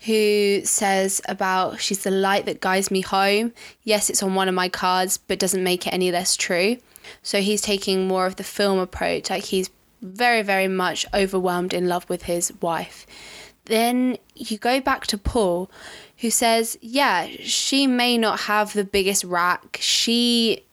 who 0.06 0.62
says 0.64 1.22
about 1.28 1.80
she's 1.80 2.04
the 2.04 2.12
light 2.12 2.46
that 2.46 2.62
guides 2.62 2.92
me 2.92 3.02
home. 3.02 3.54
Yes, 3.84 4.10
it's 4.10 4.24
on 4.24 4.36
one 4.36 4.48
of 4.48 4.56
my 4.56 4.70
cards, 4.70 5.18
but 5.18 5.40
doesn't 5.40 5.64
make 5.64 5.88
it 5.88 5.94
any 5.94 6.12
less 6.12 6.36
true. 6.36 6.78
So 7.24 7.42
he's 7.42 7.62
taking 7.62 8.08
more 8.08 8.26
of 8.26 8.36
the 8.36 8.44
film 8.44 8.80
approach, 8.80 9.30
like 9.30 9.46
he's 9.46 9.70
very, 10.02 10.42
very 10.44 10.68
much 10.68 11.06
overwhelmed 11.14 11.74
in 11.74 11.88
love 11.88 12.08
with 12.10 12.24
his 12.24 12.54
wife. 12.62 13.08
Then 13.66 14.18
you 14.36 14.58
go 14.58 14.80
back 14.80 15.08
to 15.08 15.18
Paul, 15.18 15.70
who 16.18 16.30
says, 16.30 16.78
Yeah, 16.82 17.28
she 17.42 17.88
may 17.88 18.18
not 18.18 18.42
have 18.42 18.74
the 18.74 18.84
biggest 18.84 19.24
rack. 19.24 19.78
She, 19.82 20.64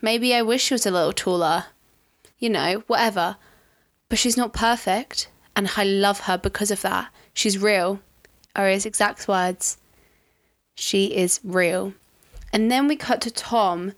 maybe 0.00 0.34
I 0.34 0.42
wish 0.42 0.64
she 0.64 0.74
was 0.74 0.86
a 0.86 0.90
little 0.90 1.12
taller, 1.12 1.66
you 2.38 2.48
know, 2.48 2.84
whatever. 2.86 3.36
But 4.08 4.18
she's 4.18 4.36
not 4.36 4.52
perfect, 4.52 5.28
and 5.56 5.70
I 5.76 5.84
love 5.84 6.20
her 6.20 6.38
because 6.38 6.70
of 6.70 6.82
that. 6.82 7.08
She's 7.32 7.58
real 7.58 8.00
are 8.56 8.68
his 8.68 8.86
exact 8.86 9.28
words 9.28 9.78
She 10.74 11.06
is 11.16 11.40
real. 11.44 11.94
And 12.52 12.70
then 12.70 12.86
we 12.86 12.96
cut 12.96 13.20
to 13.22 13.30
Tom, 13.30 13.92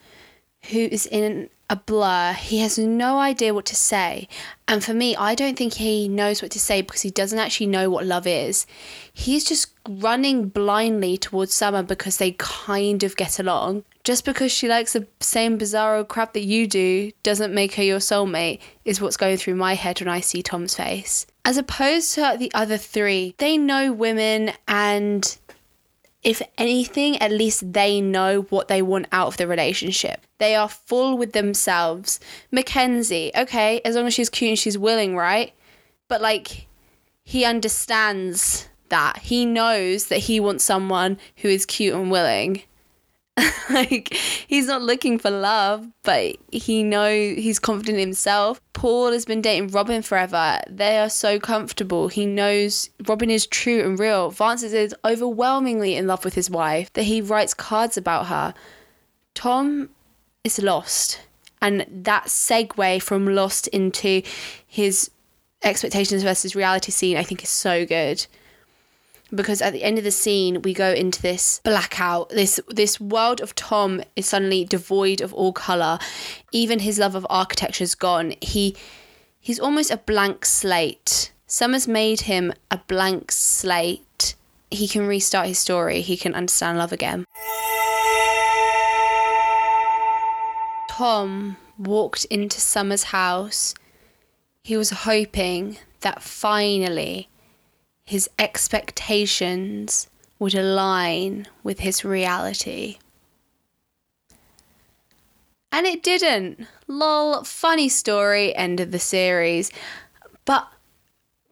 who 0.71 0.79
is 0.79 1.07
in 1.07 1.51
a 1.69 1.77
blur. 1.77 2.33
He 2.33 2.61
has 2.61 2.79
no 2.79 3.19
idea 3.19 3.55
what 3.55 3.66
to 3.66 3.77
say. 3.77 4.29
And 4.69 4.83
for 4.85 4.95
me, 4.95 5.16
I 5.16 5.35
don't 5.35 5.59
think 5.59 5.75
he 5.75 6.09
knows 6.09 6.42
what 6.42 6.51
to 6.53 6.61
say 6.61 6.83
because 6.83 7.03
he 7.03 7.11
doesn't 7.11 7.38
actually 7.38 7.66
know 7.66 7.90
what 7.90 8.07
love 8.07 8.27
is. 8.27 8.66
He's 9.12 9.45
just 9.45 9.73
running 9.88 10.49
blindly 10.49 11.16
towards 11.16 11.55
Summer 11.55 11.83
because 11.83 12.16
they 12.19 12.33
kind 12.33 13.03
of 13.03 13.16
get 13.16 13.38
along. 13.38 13.85
Just 14.05 14.25
because 14.25 14.53
she 14.53 14.69
likes 14.69 14.92
the 14.92 15.07
same 15.21 15.59
bizarro 15.59 16.07
crap 16.07 16.33
that 16.35 16.45
you 16.45 16.69
do 16.69 17.11
doesn't 17.25 17.53
make 17.53 17.75
her 17.75 17.83
your 17.83 17.99
soulmate, 17.99 18.61
is 18.85 19.01
what's 19.01 19.16
going 19.16 19.37
through 19.37 19.57
my 19.57 19.75
head 19.75 20.01
when 20.01 20.09
I 20.09 20.21
see 20.21 20.42
Tom's 20.42 20.77
face. 20.77 21.27
As 21.47 21.57
opposed 21.57 22.13
to 22.15 22.35
the 22.37 22.51
other 22.55 22.77
three, 22.77 23.37
they 23.39 23.57
know 23.57 23.93
women 23.93 24.51
and 24.67 25.39
if 26.25 26.43
anything, 26.59 27.19
at 27.19 27.31
least 27.31 27.73
they 27.73 28.01
know 28.01 28.43
what 28.51 28.67
they 28.67 28.83
want 28.83 29.07
out 29.13 29.29
of 29.29 29.37
the 29.37 29.47
relationship. 29.47 30.27
They 30.39 30.57
are 30.57 30.69
full 30.69 31.17
with 31.17 31.35
themselves. 31.35 32.19
McKenzie, 32.53 33.31
okay, 33.37 33.81
as 33.85 33.95
long 33.95 34.09
as 34.09 34.15
she's 34.15 34.29
cute 34.29 34.49
and 34.49 34.59
she's 34.59 34.77
willing, 34.77 35.15
right? 35.15 35.53
But 36.09 36.21
like, 36.21 36.67
he 37.23 37.45
understands 37.45 38.69
that. 38.89 39.19
He 39.19 39.47
knows 39.47 40.09
that 40.09 40.19
he 40.19 40.41
wants 40.41 40.65
someone 40.65 41.17
who 41.37 41.49
is 41.49 41.65
cute 41.65 41.95
and 41.95 42.11
willing. 42.11 42.63
like 43.70 44.14
he's 44.46 44.66
not 44.66 44.83
looking 44.83 45.18
for 45.18 45.31
love, 45.31 45.87
but 46.03 46.37
he 46.51 46.83
know 46.83 47.11
he's 47.11 47.59
confident 47.59 47.99
in 47.99 48.09
himself. 48.09 48.61
Paul 48.72 49.12
has 49.12 49.25
been 49.25 49.42
dating 49.42 49.68
Robin 49.68 50.03
forever. 50.03 50.61
They 50.68 50.99
are 50.99 51.11
so 51.11 51.38
comfortable. 51.38 52.09
He 52.09 52.25
knows 52.27 52.90
Robin 53.07 53.31
is 53.31 53.46
true 53.46 53.83
and 53.83 53.99
real. 53.99 54.31
Vance 54.31 54.62
is 54.62 54.94
overwhelmingly 55.05 55.94
in 55.94 56.07
love 56.07 56.25
with 56.25 56.35
his 56.35 56.49
wife 56.49 56.92
that 56.94 57.05
he 57.05 57.20
writes 57.20 57.55
cards 57.55 57.96
about 57.96 58.27
her. 58.27 58.55
Tom 59.35 59.90
is 60.44 60.62
lost. 60.62 61.20
And 61.61 61.87
that 61.90 62.27
segue 62.27 63.03
from 63.03 63.27
lost 63.35 63.66
into 63.68 64.22
his 64.66 65.11
expectations 65.62 66.22
versus 66.22 66.55
reality 66.55 66.92
scene, 66.92 67.16
I 67.16 67.22
think 67.22 67.42
is 67.42 67.49
so 67.49 67.87
good 67.87 68.27
because 69.35 69.61
at 69.61 69.73
the 69.73 69.83
end 69.83 69.99
of 69.99 70.05
the 70.05 70.11
scene 70.11 70.62
we 70.62 70.73
go 70.73 70.93
into 70.93 71.21
this 71.21 71.61
blackout. 71.65 72.31
This 72.31 72.61
this 72.69 73.01
world 73.01 73.41
of 73.41 73.55
tom 73.55 74.03
is 74.15 74.27
suddenly 74.27 74.65
devoid 74.65 75.21
of 75.21 75.35
all 75.35 75.53
color. 75.53 75.99
Even 76.53 76.81
his 76.81 76.99
love 76.99 77.15
of 77.15 77.27
architecture 77.29 77.85
is 77.85 77.95
gone. 77.95 78.35
He 78.41 78.77
he's 79.41 79.59
almost 79.59 79.91
a 79.91 79.97
blank 79.97 80.45
slate. 80.45 81.33
Summer's 81.47 81.87
made 81.87 82.23
him 82.23 82.53
a 82.71 82.79
blank 82.79 83.31
slate. 83.33 84.35
He 84.71 84.89
can 84.89 85.07
restart 85.07 85.47
his 85.47 85.59
story. 85.59 86.01
He 86.01 86.17
can 86.17 86.35
understand 86.35 86.79
love 86.79 86.93
again. 86.93 87.25
Tom 90.91 91.57
walked 91.79 92.25
into 92.27 92.61
summer's 92.61 93.05
house. 93.05 93.75
He 94.62 94.77
was 94.77 94.91
hoping 94.91 95.79
that 96.01 96.23
finally 96.23 97.29
his 98.07 98.31
expectations 98.38 100.09
would 100.38 100.55
align 100.55 101.47
with 101.64 101.81
his 101.81 102.05
reality. 102.05 102.99
And 105.73 105.87
it 105.87 106.03
didn't. 106.03 106.66
Lol, 106.87 107.42
funny 107.42 107.88
story, 107.88 108.55
end 108.55 108.79
of 108.81 108.92
the 108.92 109.01
series. 109.01 109.73
But 110.45 110.69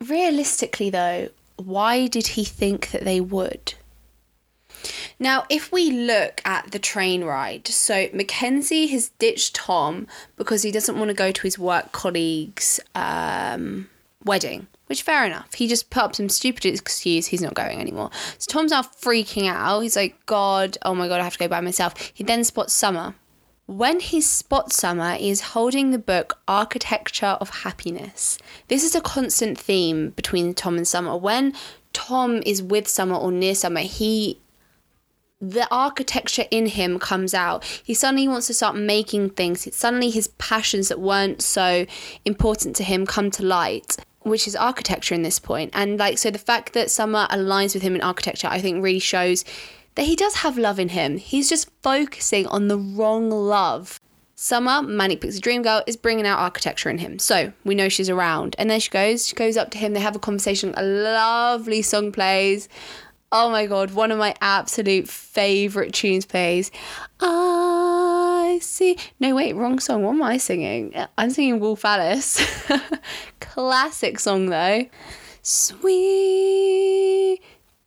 realistically, 0.01 0.91
though, 0.91 1.29
why 1.57 2.07
did 2.07 2.29
he 2.29 2.45
think 2.45 2.91
that 2.93 3.05
they 3.05 3.21
would? 3.21 3.75
Now, 5.19 5.45
if 5.49 5.73
we 5.73 5.91
look 5.91 6.41
at 6.45 6.71
the 6.71 6.79
train 6.79 7.25
ride, 7.25 7.67
so 7.67 8.07
McKenzie 8.09 8.91
has 8.91 9.09
ditched 9.19 9.57
Tom 9.57 10.07
because 10.37 10.63
he 10.63 10.71
doesn't 10.71 10.99
want 10.99 11.09
to 11.09 11.15
go 11.15 11.33
to 11.33 11.43
his 11.43 11.59
work 11.59 11.91
colleague's 11.91 12.79
um, 12.95 13.89
wedding 14.25 14.69
which 14.87 15.03
fair 15.03 15.25
enough. 15.25 15.55
He 15.55 15.67
just 15.67 15.91
put 15.91 16.03
up 16.03 16.15
some 16.15 16.29
stupid 16.29 16.67
excuse. 16.67 17.27
He's 17.27 17.41
not 17.41 17.55
going 17.55 17.81
anymore. 17.81 18.11
So 18.39 18.51
Tom's 18.51 18.71
now 18.71 18.83
freaking 18.83 19.49
out. 19.49 19.81
He's 19.81 19.97
like, 19.97 20.25
God, 20.27 20.77
oh 20.83 20.95
my 20.95 21.09
God, 21.09 21.21
I 21.21 21.25
have 21.25 21.35
to 21.35 21.39
go 21.39 21.49
by 21.49 21.61
myself. 21.61 21.95
He 22.13 22.25
then 22.25 22.45
spots 22.45 22.73
Summer. 22.73 23.15
When 23.67 24.01
he 24.01 24.21
spots 24.21 24.77
Summer, 24.77 25.15
he 25.15 25.31
is 25.31 25.41
holding 25.41 25.91
the 25.91 25.99
book 25.99 26.39
Architecture 26.47 27.39
of 27.41 27.49
Happiness. 27.49 28.39
This 28.69 28.85
is 28.85 28.95
a 28.95 29.01
constant 29.01 29.59
theme 29.59 30.11
between 30.11 30.53
Tom 30.53 30.77
and 30.77 30.87
Summer. 30.87 31.17
When 31.17 31.55
Tom 31.95 32.43
is 32.45 32.63
with 32.63 32.87
Summer 32.87 33.17
or 33.17 33.33
near 33.33 33.55
Summer, 33.55 33.81
he 33.81 34.41
the 35.41 35.69
architecture 35.71 36.45
in 36.51 36.67
him 36.67 36.99
comes 36.99 37.35
out. 37.35 37.65
He 37.85 37.93
suddenly 37.93 38.29
wants 38.29 38.47
to 38.47 38.55
start 38.55 38.77
making 38.77 39.31
things. 39.31 39.75
Suddenly 39.77 40.09
his 40.09 40.29
passions 40.29 40.89
that 40.89 41.01
weren't 41.01 41.43
so 41.43 41.85
important 42.25 42.77
to 42.77 42.85
him 42.85 43.05
come 43.05 43.31
to 43.33 43.45
light 43.45 43.99
which 44.25 44.47
is 44.47 44.57
architecture 44.57 45.15
in 45.15 45.23
this 45.23 45.39
point. 45.39 45.71
And 45.75 45.99
like 45.99 46.19
so 46.19 46.31
the 46.31 46.39
fact 46.39 46.73
that 46.73 46.91
Summer 46.91 47.27
aligns 47.31 47.75
with 47.75 47.83
him 47.83 47.95
in 47.95 48.01
architecture 48.01 48.49
I 48.51 48.61
think 48.61 48.83
really 48.83 48.99
shows 48.99 49.45
that 49.95 50.07
he 50.07 50.17
does 50.17 50.37
have 50.37 50.59
love 50.59 50.81
in 50.81 50.91
him. 50.91 51.19
He's 51.19 51.49
just 51.49 51.71
focusing 51.83 52.47
on 52.49 52.69
the 52.69 52.79
wrong 52.79 53.31
love. 53.31 54.01
Summer, 54.37 54.83
Manic 54.83 55.21
Pixie 55.21 55.41
Dream 55.41 55.63
Girl, 55.63 55.85
is 55.87 55.97
bringing 55.97 56.27
out 56.27 56.41
architecture 56.41 56.91
in 56.91 56.99
him. 56.99 57.21
So 57.21 57.53
we 57.65 57.77
know 57.77 57.89
she's 57.89 58.11
around. 58.11 58.57
And 58.59 58.69
then 58.69 58.81
she 58.81 58.91
goes, 58.91 59.29
she 59.29 59.37
goes 59.37 59.57
up 59.57 59.71
to 59.71 59.79
him, 59.79 59.93
they 59.93 60.01
have 60.01 60.17
a 60.17 60.19
conversation, 60.19 60.75
a 60.77 60.83
lovely 60.83 61.83
song 61.83 62.11
plays. 62.11 62.69
Oh 63.31 63.51
my 63.51 63.67
god, 63.67 63.93
one 63.93 64.11
of 64.11 64.19
my 64.19 64.35
absolute 64.41 65.09
favourite 65.09 65.93
tunes 65.93 66.25
plays. 66.27 66.73
Ah. 67.21 67.84
See. 68.61 68.99
No, 69.21 69.35
wait, 69.35 69.55
wrong 69.55 69.79
song. 69.79 70.03
What 70.03 70.15
am 70.15 70.23
I 70.23 70.37
singing? 70.39 70.95
I'm 71.19 71.31
singing 71.31 71.61
Wolf 71.61 71.85
Alice. 71.85 72.41
Classic 73.41 74.19
song 74.19 74.47
though. 74.47 74.87
Sweet 75.43 77.41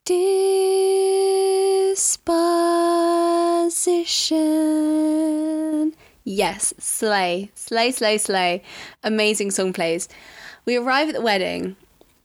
disposition. 0.05 0.73
Yes, 6.23 6.73
slay, 6.77 7.51
slay, 7.55 7.91
slay, 7.91 8.17
slay. 8.17 8.63
Amazing 9.03 9.51
song 9.51 9.73
plays. 9.73 10.07
We 10.65 10.75
arrive 10.75 11.09
at 11.09 11.15
the 11.15 11.21
wedding 11.21 11.75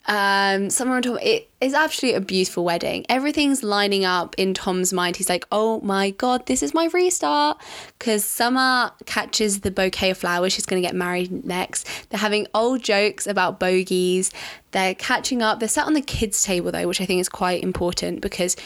um, 0.06 0.68
somewhere 0.70 0.96
on 0.96 1.02
top. 1.02 1.22
It 1.22 1.48
is 1.60 1.74
actually 1.74 2.14
a 2.14 2.20
beautiful 2.20 2.64
wedding. 2.64 3.06
Everything's 3.08 3.62
lining 3.62 4.04
up 4.04 4.34
in 4.36 4.52
Tom's 4.54 4.92
mind. 4.92 5.16
He's 5.16 5.28
like, 5.28 5.46
"Oh 5.52 5.80
my 5.80 6.10
god, 6.10 6.46
this 6.46 6.62
is 6.62 6.74
my 6.74 6.86
restart." 6.86 7.60
Because 7.98 8.24
Summer 8.24 8.90
catches 9.06 9.60
the 9.60 9.70
bouquet 9.70 10.10
of 10.10 10.18
flowers. 10.18 10.52
She's 10.52 10.66
going 10.66 10.82
to 10.82 10.86
get 10.86 10.96
married 10.96 11.44
next. 11.44 11.88
They're 12.10 12.18
having 12.20 12.46
old 12.54 12.82
jokes 12.82 13.26
about 13.26 13.60
bogeys. 13.60 14.30
They're 14.72 14.94
catching 14.94 15.42
up. 15.42 15.60
They're 15.60 15.68
sat 15.68 15.86
on 15.86 15.94
the 15.94 16.00
kids' 16.00 16.42
table 16.42 16.72
though, 16.72 16.88
which 16.88 17.00
I 17.00 17.06
think 17.06 17.20
is 17.20 17.28
quite 17.28 17.62
important 17.62 18.20
because 18.20 18.56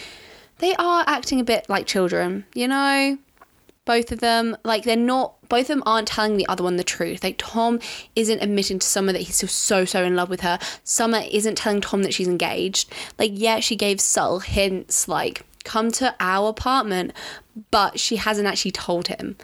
they 0.58 0.74
are 0.76 1.04
acting 1.06 1.40
a 1.40 1.44
bit 1.44 1.68
like 1.68 1.86
children. 1.86 2.46
You 2.54 2.68
know, 2.68 3.18
both 3.84 4.10
of 4.12 4.20
them 4.20 4.56
like 4.64 4.84
they're 4.84 4.96
not 4.96 5.35
both 5.48 5.62
of 5.62 5.68
them 5.68 5.82
aren't 5.86 6.08
telling 6.08 6.36
the 6.36 6.46
other 6.48 6.64
one 6.64 6.76
the 6.76 6.84
truth. 6.84 7.22
Like 7.22 7.36
tom 7.38 7.80
isn't 8.14 8.42
admitting 8.42 8.78
to 8.78 8.86
summer 8.86 9.12
that 9.12 9.22
he's 9.22 9.36
still 9.36 9.48
so 9.48 9.84
so 9.84 10.02
in 10.04 10.16
love 10.16 10.30
with 10.30 10.40
her. 10.40 10.58
Summer 10.84 11.22
isn't 11.30 11.56
telling 11.56 11.80
tom 11.80 12.02
that 12.02 12.14
she's 12.14 12.28
engaged. 12.28 12.92
Like 13.18 13.32
yeah 13.34 13.60
she 13.60 13.76
gave 13.76 14.00
subtle 14.00 14.40
hints 14.40 15.08
like 15.08 15.44
come 15.64 15.90
to 15.90 16.14
our 16.20 16.48
apartment 16.48 17.12
but 17.70 17.98
she 17.98 18.16
hasn't 18.16 18.46
actually 18.46 18.72
told 18.72 19.08
him. 19.08 19.36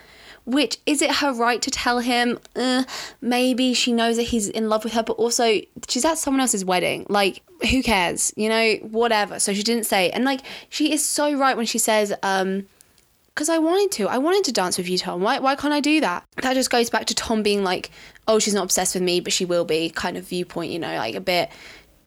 Which 0.45 0.79
is 0.87 1.03
it 1.03 1.17
her 1.17 1.33
right 1.33 1.63
to 1.63 1.71
tell 1.71 2.01
him? 2.01 2.39
Uh, 2.57 2.83
maybe 3.21 3.75
she 3.75 3.93
knows 3.93 4.17
that 4.17 4.25
he's 4.25 4.49
in 4.49 4.69
love 4.69 4.83
with 4.83 4.93
her 4.95 5.03
but 5.03 5.13
also 5.15 5.61
she's 5.89 6.05
at 6.05 6.19
someone 6.19 6.41
else's 6.41 6.65
wedding. 6.65 7.07
Like 7.09 7.43
who 7.71 7.83
cares? 7.83 8.33
You 8.37 8.49
know 8.49 8.75
whatever. 8.83 9.39
So 9.39 9.55
she 9.55 9.63
didn't 9.63 9.85
say 9.85 10.11
and 10.11 10.25
like 10.25 10.41
she 10.69 10.93
is 10.93 11.05
so 11.05 11.33
right 11.35 11.57
when 11.57 11.67
she 11.67 11.79
says 11.79 12.13
um 12.23 12.67
because 13.35 13.49
I 13.49 13.59
wanted 13.59 13.91
to. 13.93 14.09
I 14.09 14.19
wanted 14.19 14.45
to 14.45 14.53
dance 14.53 14.77
with 14.77 14.89
you, 14.89 14.99
Tom. 14.99 15.23
Why, 15.23 15.39
why 15.39 15.55
can't 15.57 15.73
I 15.73 15.81
do 15.81 16.01
that? 16.01 16.25
That 16.43 16.55
just 16.55 16.71
goes 16.71 16.91
back 16.91 17.07
to 17.07 17.15
Tom 17.15 17.43
being 17.43 17.65
like, 17.65 17.91
oh, 18.29 18.39
she's 18.39 18.55
not 18.55 18.65
obsessed 18.65 18.95
with 18.95 19.03
me, 19.03 19.21
but 19.21 19.33
she 19.33 19.45
will 19.45 19.65
be 19.65 19.91
kind 19.91 20.17
of 20.17 20.29
viewpoint, 20.29 20.71
you 20.71 20.79
know, 20.79 20.97
like 20.97 21.15
a 21.15 21.21
bit. 21.21 21.51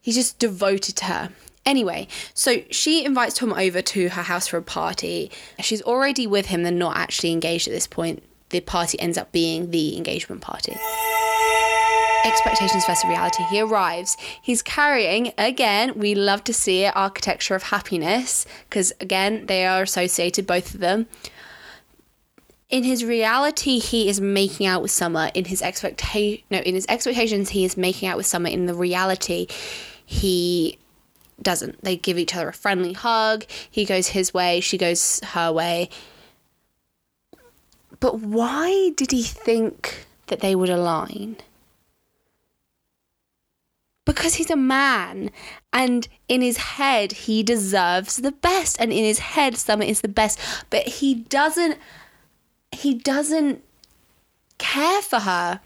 He's 0.02 0.16
just 0.16 0.38
devoted 0.40 0.96
to 0.98 1.06
her. 1.06 1.30
Anyway, 1.66 2.08
so 2.36 2.58
she 2.70 3.04
invites 3.04 3.36
Tom 3.36 3.52
over 3.52 3.82
to 3.82 4.10
her 4.10 4.22
house 4.22 4.48
for 4.48 4.58
a 4.58 4.62
party. 4.62 5.32
She's 5.60 5.82
already 5.82 6.28
with 6.28 6.46
him, 6.46 6.62
they're 6.62 6.72
not 6.72 6.96
actually 6.96 7.32
engaged 7.32 7.68
at 7.68 7.74
this 7.74 7.88
point. 7.88 8.22
The 8.50 8.62
party 8.62 9.00
ends 9.00 9.18
up 9.18 9.32
being 9.32 9.72
the 9.72 9.98
engagement 9.98 10.42
party 10.42 10.76
expectations 12.26 12.86
versus 12.86 13.08
reality. 13.08 13.44
He 13.44 13.62
arrives. 13.62 14.18
He's 14.42 14.62
carrying, 14.62 15.32
again, 15.38 15.98
we 15.98 16.16
love 16.16 16.44
to 16.46 16.54
see 16.54 16.84
it, 16.84 16.96
architecture 16.96 17.56
of 17.56 17.64
happiness, 17.64 18.46
because 18.70 18.92
again, 19.00 19.46
they 19.46 19.66
are 19.66 19.84
associated, 19.84 20.48
both 20.48 20.74
of 20.74 20.80
them. 20.80 21.08
In 22.70 22.84
his 22.84 23.06
reality, 23.06 23.80
he 23.80 24.10
is 24.10 24.20
making 24.20 24.66
out 24.66 24.82
with 24.82 24.92
Summer. 24.92 25.30
In 25.36 25.46
his 25.46 25.62
expectation, 25.62 26.44
no, 26.50 26.58
in 26.60 26.74
his 26.74 26.88
expectations, 26.90 27.50
he 27.50 27.64
is 27.64 27.78
making 27.78 28.10
out 28.10 28.18
with 28.18 28.26
Summer. 28.26 28.50
In 28.50 28.66
the 28.66 28.74
reality, 28.74 29.48
he 30.04 30.80
doesn't. 31.42 31.84
They 31.84 31.96
give 31.96 32.18
each 32.18 32.36
other 32.36 32.50
a 32.50 32.54
friendly 32.54 32.94
hug. 32.94 33.46
He 33.70 33.86
goes 33.86 34.08
his 34.10 34.34
way, 34.34 34.60
she 34.62 34.78
goes 34.78 35.20
her 35.24 35.52
way. 35.52 35.90
But 38.00 38.20
why 38.20 38.92
did 38.96 39.12
he 39.12 39.24
think 39.24 40.08
that 40.28 40.42
they 40.42 40.56
would 40.56 40.70
align? 40.70 41.38
because 44.06 44.36
he's 44.36 44.52
a 44.52 44.56
man 44.56 45.32
and 45.74 46.08
in 46.30 46.42
his 46.42 46.58
head 46.58 47.12
he 47.12 47.44
deserves 47.44 48.18
the 48.18 48.32
best 48.32 48.80
and 48.80 48.94
in 48.94 49.04
his 49.04 49.20
head 49.20 49.58
summer 49.58 49.84
is 49.84 50.02
the 50.02 50.08
best 50.08 50.40
but 50.70 50.88
he 50.88 51.16
doesn't 51.16 51.78
he 52.72 52.94
doesn't 52.94 53.64
care 54.58 55.02
for 55.02 55.20
her 55.20 55.60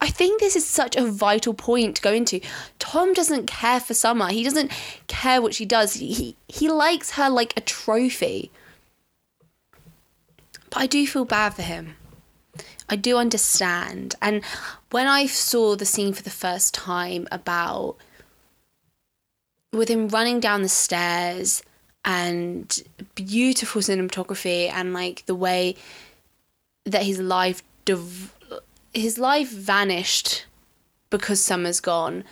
I 0.00 0.08
think 0.08 0.40
this 0.40 0.56
is 0.56 0.66
such 0.66 0.94
a 0.96 1.06
vital 1.06 1.54
point 1.54 1.96
to 1.96 2.02
go 2.02 2.12
into. 2.12 2.40
Tom 2.78 3.14
doesn't 3.14 3.46
care 3.46 3.80
for 3.80 3.94
Summer. 3.94 4.28
He 4.28 4.44
doesn't 4.44 4.70
care 5.06 5.40
what 5.40 5.54
she 5.54 5.64
does. 5.64 5.94
He 5.94 6.36
he 6.48 6.68
likes 6.68 7.12
her 7.12 7.30
like 7.30 7.54
a 7.56 7.62
trophy. 7.62 8.50
I 10.76 10.86
do 10.86 11.06
feel 11.06 11.24
bad 11.24 11.54
for 11.54 11.62
him. 11.62 11.96
I 12.88 12.96
do 12.96 13.16
understand. 13.16 14.14
And 14.20 14.44
when 14.90 15.06
I 15.06 15.26
saw 15.26 15.74
the 15.74 15.86
scene 15.86 16.12
for 16.12 16.22
the 16.22 16.30
first 16.30 16.74
time 16.74 17.26
about 17.32 17.96
with 19.72 19.88
him 19.88 20.08
running 20.08 20.40
down 20.40 20.62
the 20.62 20.68
stairs 20.68 21.62
and 22.04 22.82
beautiful 23.14 23.82
cinematography 23.82 24.70
and 24.70 24.92
like 24.92 25.26
the 25.26 25.34
way 25.34 25.74
that 26.84 27.02
his 27.02 27.18
life 27.18 27.62
div- 27.84 28.32
his 28.94 29.18
life 29.18 29.50
vanished 29.50 30.46
because 31.10 31.40
summer's 31.40 31.80
gone 31.80 32.22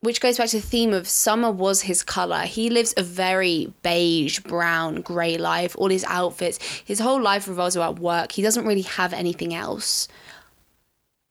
which 0.00 0.20
goes 0.20 0.38
back 0.38 0.48
to 0.48 0.60
the 0.60 0.66
theme 0.66 0.92
of 0.92 1.08
summer 1.08 1.50
was 1.50 1.82
his 1.82 2.02
color. 2.02 2.42
He 2.42 2.70
lives 2.70 2.94
a 2.96 3.02
very 3.02 3.72
beige, 3.82 4.40
brown, 4.40 5.00
grey 5.00 5.36
life. 5.36 5.74
All 5.76 5.88
his 5.88 6.04
outfits, 6.04 6.58
his 6.84 7.00
whole 7.00 7.20
life 7.20 7.48
revolves 7.48 7.76
around 7.76 7.98
work. 7.98 8.32
He 8.32 8.42
doesn't 8.42 8.66
really 8.66 8.82
have 8.82 9.12
anything 9.12 9.52
else. 9.54 10.06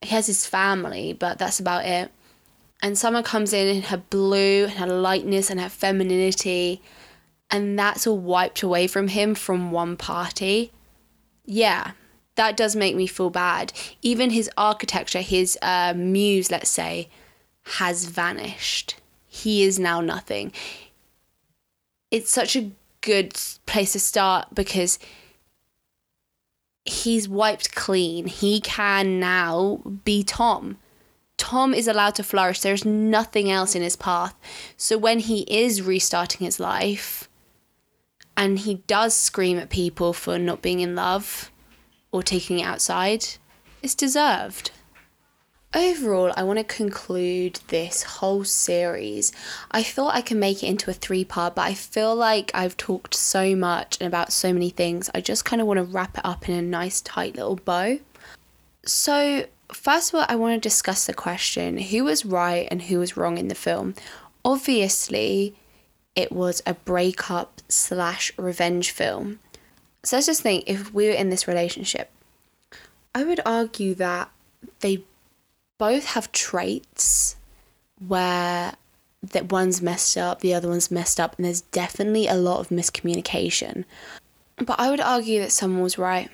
He 0.02 0.10
has 0.10 0.28
his 0.28 0.46
family, 0.46 1.14
but 1.14 1.40
that's 1.40 1.60
about 1.60 1.86
it. 1.86 2.12
And 2.84 2.98
summer 2.98 3.24
comes 3.24 3.54
in 3.54 3.68
in 3.68 3.82
her 3.84 3.98
blue 3.98 4.66
and 4.66 4.74
her 4.74 4.88
lightness 4.88 5.50
and 5.50 5.60
her 5.60 5.70
femininity, 5.70 6.82
and 7.50 7.80
that's 7.80 8.06
all 8.06 8.18
wiped 8.18 8.62
away 8.62 8.88
from 8.88 9.08
him 9.08 9.34
from 9.34 9.72
one 9.72 9.98
party. 9.98 10.72
Yeah, 11.46 11.92
that 12.36 12.56
does 12.56 12.76
make 12.76 12.96
me 12.96 13.08
feel 13.08 13.32
bad. 13.32 13.74
Even 14.02 14.30
his 14.30 14.50
architecture, 14.58 15.22
his 15.22 15.58
uh, 15.62 15.94
muse, 15.96 16.52
let's 16.52 16.70
say, 16.70 17.10
has 17.76 18.06
vanished. 18.06 18.96
He 19.28 19.64
is 19.64 19.78
now 19.78 20.02
nothing. 20.02 20.52
It's 22.10 22.32
such 22.32 22.56
a 22.56 22.72
good 23.02 23.34
place 23.66 23.94
to 23.94 24.00
start 24.00 24.56
because 24.56 25.00
he's 26.86 27.28
wiped 27.28 27.76
clean. 27.76 28.28
He 28.28 28.62
can 28.62 29.20
now 29.20 29.82
be 30.06 30.24
Tom. 30.24 30.78
Tom 31.38 31.74
is 31.74 31.88
allowed 31.88 32.16
to 32.16 32.24
flourish. 32.24 32.62
There's 32.62 32.86
nothing 32.86 33.52
else 33.52 33.76
in 33.76 33.82
his 33.82 33.96
path. 33.96 34.36
So 34.76 34.98
when 34.98 35.20
he 35.20 35.42
is 35.42 35.82
restarting 35.82 36.46
his 36.46 36.60
life 36.60 37.30
and 38.36 38.60
he 38.60 38.76
does 38.88 39.14
scream 39.14 39.60
at 39.60 39.70
people 39.70 40.14
for 40.14 40.40
not 40.40 40.62
being 40.62 40.80
in 40.80 40.96
love 40.96 41.52
or 42.12 42.24
taking 42.24 42.60
it 42.60 42.64
outside, 42.64 43.26
it's 43.84 43.94
deserved. 43.94 44.72
Overall, 45.78 46.34
I 46.36 46.42
want 46.42 46.58
to 46.58 46.64
conclude 46.64 47.60
this 47.68 48.02
whole 48.02 48.44
series. 48.44 49.32
I 49.70 49.84
thought 49.84 50.16
I 50.16 50.22
could 50.22 50.38
make 50.38 50.64
it 50.64 50.68
into 50.68 50.90
a 50.90 50.94
three 50.94 51.24
part, 51.24 51.54
but 51.54 51.68
I 51.68 51.76
feel 51.76 52.16
like 52.16 52.50
I've 52.56 52.76
talked 52.78 53.14
so 53.14 53.56
much 53.56 53.96
and 54.00 54.08
about 54.08 54.34
so 54.34 54.52
many 54.52 54.72
things. 54.72 55.08
I 55.14 55.22
just 55.22 55.46
kind 55.46 55.62
of 55.62 55.68
want 55.68 55.78
to 55.78 55.84
wrap 55.84 56.18
it 56.18 56.26
up 56.26 56.50
in 56.50 56.56
a 56.56 56.64
nice, 56.64 57.00
tight 57.02 57.36
little 57.36 57.58
bow. 57.58 58.00
So, 58.86 59.46
first 59.72 60.10
of 60.10 60.20
all, 60.20 60.26
I 60.28 60.36
want 60.36 60.56
to 60.56 60.68
discuss 60.68 61.06
the 61.06 61.14
question 61.14 61.78
who 61.78 62.06
was 62.06 62.26
right 62.26 62.68
and 62.72 62.82
who 62.82 62.98
was 62.98 63.16
wrong 63.16 63.38
in 63.38 63.48
the 63.48 63.54
film. 63.54 63.94
Obviously, 64.44 65.54
it 66.16 66.32
was 66.32 66.64
a 66.66 66.74
breakup 66.74 67.62
slash 67.70 68.32
revenge 68.36 68.90
film. 68.90 69.38
So 70.04 70.16
let's 70.16 70.26
just 70.26 70.42
think 70.42 70.64
if 70.66 70.92
we 70.92 71.06
were 71.06 71.14
in 71.14 71.30
this 71.30 71.48
relationship, 71.48 72.10
I 73.14 73.24
would 73.24 73.42
argue 73.46 73.94
that 73.94 74.32
they 74.80 75.04
both 75.78 76.06
have 76.06 76.32
traits 76.32 77.36
where 78.06 78.74
that 79.24 79.52
one's 79.52 79.82
messed 79.82 80.18
up, 80.18 80.42
the 80.42 80.54
other 80.54 80.70
one's 80.70 80.92
messed 80.92 81.20
up, 81.20 81.36
and 81.38 81.46
there's 81.46 81.62
definitely 81.62 82.28
a 82.28 82.36
lot 82.36 82.60
of 82.60 82.70
miscommunication. 82.70 83.86
But 84.58 84.80
I 84.80 84.90
would 84.90 85.00
argue 85.00 85.40
that 85.42 85.52
someone 85.52 85.84
was 85.84 85.98
right. 85.98 86.30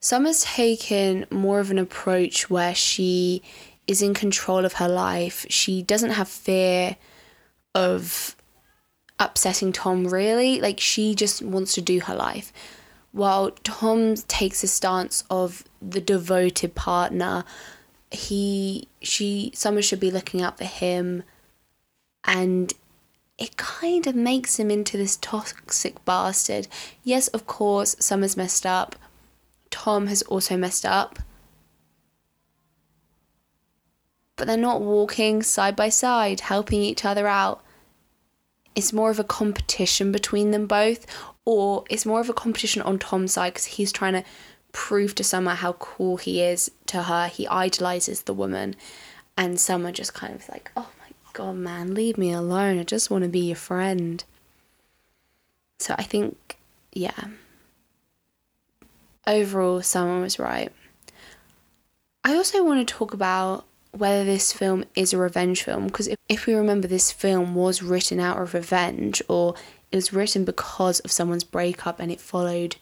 Summer's 0.00 0.44
taken 0.44 1.26
more 1.30 1.60
of 1.60 1.70
an 1.70 1.78
approach 1.78 2.50
where 2.50 2.74
she 2.74 3.42
is 3.86 4.02
in 4.02 4.14
control 4.14 4.64
of 4.64 4.74
her 4.74 4.88
life. 4.88 5.46
She 5.48 5.82
doesn't 5.82 6.10
have 6.10 6.28
fear 6.28 6.96
of 7.74 8.36
upsetting 9.18 9.72
Tom, 9.72 10.06
really. 10.06 10.60
Like, 10.60 10.80
she 10.80 11.14
just 11.14 11.42
wants 11.42 11.74
to 11.74 11.80
do 11.80 12.00
her 12.00 12.14
life. 12.14 12.52
While 13.12 13.52
Tom 13.62 14.16
takes 14.16 14.62
a 14.62 14.66
stance 14.66 15.24
of 15.30 15.64
the 15.80 16.00
devoted 16.00 16.74
partner, 16.74 17.44
he, 18.14 18.88
she, 19.02 19.50
Summer 19.54 19.82
should 19.82 20.00
be 20.00 20.10
looking 20.10 20.42
out 20.42 20.58
for 20.58 20.64
him 20.64 21.22
and 22.24 22.72
it 23.38 23.56
kind 23.56 24.06
of 24.06 24.14
makes 24.14 24.58
him 24.58 24.70
into 24.70 24.96
this 24.96 25.16
toxic 25.16 26.04
bastard. 26.04 26.68
Yes, 27.02 27.28
of 27.28 27.46
course, 27.46 27.96
Summer's 27.98 28.36
messed 28.36 28.64
up. 28.64 28.96
Tom 29.70 30.06
has 30.06 30.22
also 30.22 30.56
messed 30.56 30.86
up. 30.86 31.18
But 34.36 34.46
they're 34.46 34.56
not 34.56 34.82
walking 34.82 35.42
side 35.42 35.76
by 35.76 35.88
side, 35.88 36.40
helping 36.40 36.80
each 36.80 37.04
other 37.04 37.26
out. 37.26 37.62
It's 38.74 38.92
more 38.92 39.10
of 39.10 39.18
a 39.18 39.24
competition 39.24 40.10
between 40.12 40.50
them 40.50 40.66
both, 40.66 41.06
or 41.44 41.84
it's 41.90 42.06
more 42.06 42.20
of 42.20 42.28
a 42.28 42.34
competition 42.34 42.82
on 42.82 42.98
Tom's 42.98 43.32
side 43.32 43.54
because 43.54 43.66
he's 43.66 43.92
trying 43.92 44.14
to 44.14 44.24
prove 44.74 45.14
to 45.14 45.24
Summer 45.24 45.54
how 45.54 45.74
cool 45.74 46.18
he 46.18 46.42
is 46.42 46.70
to 46.86 47.04
her. 47.04 47.28
He 47.28 47.46
idolizes 47.46 48.22
the 48.22 48.34
woman, 48.34 48.74
and 49.38 49.58
Summer 49.58 49.90
just 49.92 50.12
kind 50.12 50.34
of 50.34 50.46
like, 50.50 50.70
oh 50.76 50.90
my 51.00 51.06
God, 51.32 51.56
man, 51.56 51.94
leave 51.94 52.18
me 52.18 52.32
alone. 52.32 52.78
I 52.78 52.82
just 52.82 53.10
want 53.10 53.22
to 53.22 53.30
be 53.30 53.40
your 53.40 53.56
friend. 53.56 54.22
So 55.78 55.94
I 55.96 56.02
think, 56.02 56.58
yeah. 56.92 57.28
Overall, 59.26 59.80
someone 59.80 60.20
was 60.20 60.38
right. 60.38 60.70
I 62.24 62.34
also 62.34 62.62
want 62.64 62.86
to 62.86 62.94
talk 62.94 63.14
about 63.14 63.64
whether 63.92 64.24
this 64.24 64.52
film 64.52 64.84
is 64.96 65.12
a 65.12 65.18
revenge 65.18 65.62
film 65.62 65.86
because 65.86 66.08
if, 66.08 66.18
if 66.28 66.46
we 66.46 66.54
remember, 66.54 66.88
this 66.88 67.12
film 67.12 67.54
was 67.54 67.82
written 67.82 68.18
out 68.18 68.40
of 68.40 68.54
revenge 68.54 69.22
or 69.28 69.54
it 69.92 69.96
was 69.96 70.12
written 70.12 70.44
because 70.44 70.98
of 71.00 71.12
someone's 71.12 71.44
breakup 71.44 72.00
and 72.00 72.10
it 72.10 72.20
followed 72.20 72.76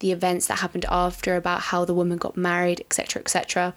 the 0.00 0.12
events 0.12 0.46
that 0.48 0.58
happened 0.58 0.86
after 0.88 1.36
about 1.36 1.60
how 1.60 1.84
the 1.84 1.94
woman 1.94 2.18
got 2.18 2.36
married, 2.36 2.80
etc., 2.80 3.20
etc. 3.20 3.74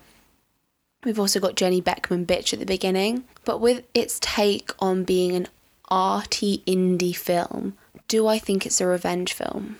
We've 1.03 1.19
also 1.19 1.39
got 1.39 1.55
Jenny 1.55 1.81
Beckman 1.81 2.25
Bitch 2.25 2.53
at 2.53 2.59
the 2.59 2.65
beginning. 2.65 3.25
But 3.45 3.59
with 3.59 3.83
its 3.93 4.19
take 4.21 4.71
on 4.79 5.03
being 5.03 5.35
an 5.35 5.47
arty 5.89 6.63
indie 6.65 7.15
film, 7.15 7.77
do 8.07 8.27
I 8.27 8.39
think 8.39 8.65
it's 8.65 8.81
a 8.81 8.87
revenge 8.87 9.33
film? 9.33 9.77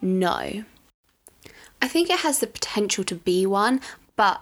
No. 0.00 0.64
I 1.82 1.88
think 1.88 2.08
it 2.10 2.20
has 2.20 2.38
the 2.38 2.46
potential 2.46 3.04
to 3.04 3.14
be 3.14 3.44
one, 3.44 3.80
but 4.14 4.40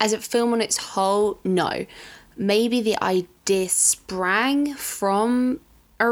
as 0.00 0.12
a 0.12 0.18
film 0.18 0.52
on 0.52 0.60
its 0.60 0.76
whole, 0.76 1.38
no. 1.44 1.86
Maybe 2.36 2.80
the 2.80 3.00
idea 3.02 3.68
sprang 3.68 4.74
from 4.74 5.60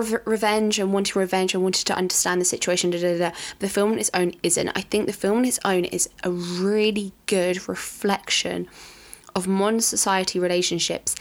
revenge 0.00 0.78
and 0.78 0.92
wanting 0.92 1.18
revenge 1.18 1.54
and 1.54 1.62
wanted 1.62 1.86
to 1.86 1.96
understand 1.96 2.40
the 2.40 2.44
situation. 2.44 2.90
Da, 2.90 3.00
da, 3.00 3.18
da. 3.18 3.30
The 3.58 3.68
film 3.68 3.92
on 3.92 3.98
its 3.98 4.10
own 4.14 4.32
isn't. 4.42 4.68
I 4.70 4.80
think 4.82 5.06
the 5.06 5.12
film 5.12 5.38
on 5.38 5.44
its 5.44 5.60
own 5.64 5.84
is 5.84 6.08
a 6.24 6.30
really 6.30 7.12
good 7.26 7.68
reflection 7.68 8.68
of 9.34 9.46
modern 9.46 9.80
society 9.80 10.38
relationships 10.38 11.14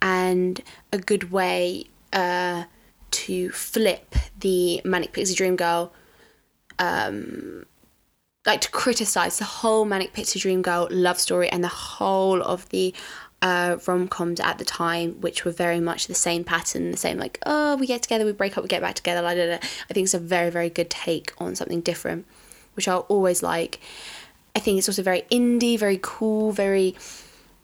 and 0.00 0.60
a 0.92 0.98
good 0.98 1.30
way 1.30 1.84
uh, 2.12 2.64
to 3.10 3.50
flip 3.50 4.14
the 4.38 4.80
manic 4.84 5.12
pixie 5.12 5.34
dream 5.34 5.54
girl 5.56 5.92
um, 6.78 7.64
like 8.44 8.60
to 8.60 8.70
criticize 8.70 9.38
the 9.38 9.44
whole 9.44 9.84
manic 9.84 10.12
pixie 10.12 10.40
dream 10.40 10.62
girl 10.62 10.88
love 10.90 11.20
story 11.20 11.48
and 11.48 11.62
the 11.62 11.68
whole 11.68 12.42
of 12.42 12.68
the 12.70 12.92
uh, 13.42 13.76
rom 13.86 14.06
coms 14.06 14.38
at 14.40 14.58
the 14.58 14.64
time, 14.64 15.20
which 15.20 15.44
were 15.44 15.50
very 15.50 15.80
much 15.80 16.06
the 16.06 16.14
same 16.14 16.44
pattern, 16.44 16.92
the 16.92 16.96
same 16.96 17.18
like, 17.18 17.38
oh, 17.44 17.76
we 17.76 17.86
get 17.86 18.02
together, 18.02 18.24
we 18.24 18.32
break 18.32 18.56
up, 18.56 18.62
we 18.62 18.68
get 18.68 18.80
back 18.80 18.94
together. 18.94 19.26
I 19.26 19.58
think 19.92 20.04
it's 20.04 20.14
a 20.14 20.18
very, 20.20 20.48
very 20.48 20.70
good 20.70 20.88
take 20.88 21.32
on 21.38 21.56
something 21.56 21.80
different, 21.80 22.24
which 22.74 22.86
I'll 22.86 23.06
always 23.08 23.42
like. 23.42 23.80
I 24.54 24.60
think 24.60 24.78
it's 24.78 24.88
also 24.88 25.02
very 25.02 25.22
indie, 25.22 25.78
very 25.78 25.98
cool, 26.00 26.52
very 26.52 26.94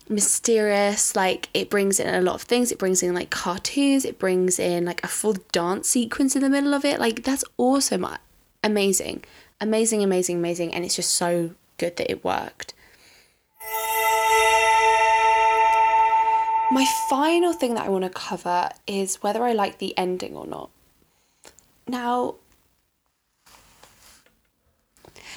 mysterious. 0.08 1.14
Like 1.14 1.48
it 1.54 1.70
brings 1.70 2.00
in 2.00 2.12
a 2.12 2.20
lot 2.20 2.34
of 2.34 2.42
things. 2.42 2.72
It 2.72 2.78
brings 2.78 3.02
in 3.02 3.14
like 3.14 3.30
cartoons. 3.30 4.04
It 4.04 4.18
brings 4.18 4.58
in 4.58 4.84
like 4.84 5.04
a 5.04 5.08
full 5.08 5.36
dance 5.52 5.88
sequence 5.88 6.34
in 6.34 6.42
the 6.42 6.50
middle 6.50 6.74
of 6.74 6.84
it. 6.84 6.98
Like 6.98 7.22
that's 7.22 7.44
awesome, 7.56 8.04
amazing, 8.64 9.24
amazing, 9.60 10.02
amazing, 10.02 10.38
amazing, 10.38 10.74
and 10.74 10.84
it's 10.84 10.96
just 10.96 11.14
so 11.14 11.52
good 11.76 11.96
that 11.98 12.10
it 12.10 12.24
worked. 12.24 12.74
My 16.70 16.84
final 17.08 17.54
thing 17.54 17.74
that 17.74 17.86
I 17.86 17.88
want 17.88 18.04
to 18.04 18.10
cover 18.10 18.68
is 18.86 19.22
whether 19.22 19.42
I 19.42 19.52
like 19.52 19.78
the 19.78 19.96
ending 19.96 20.36
or 20.36 20.46
not. 20.46 20.70
Now, 21.86 22.34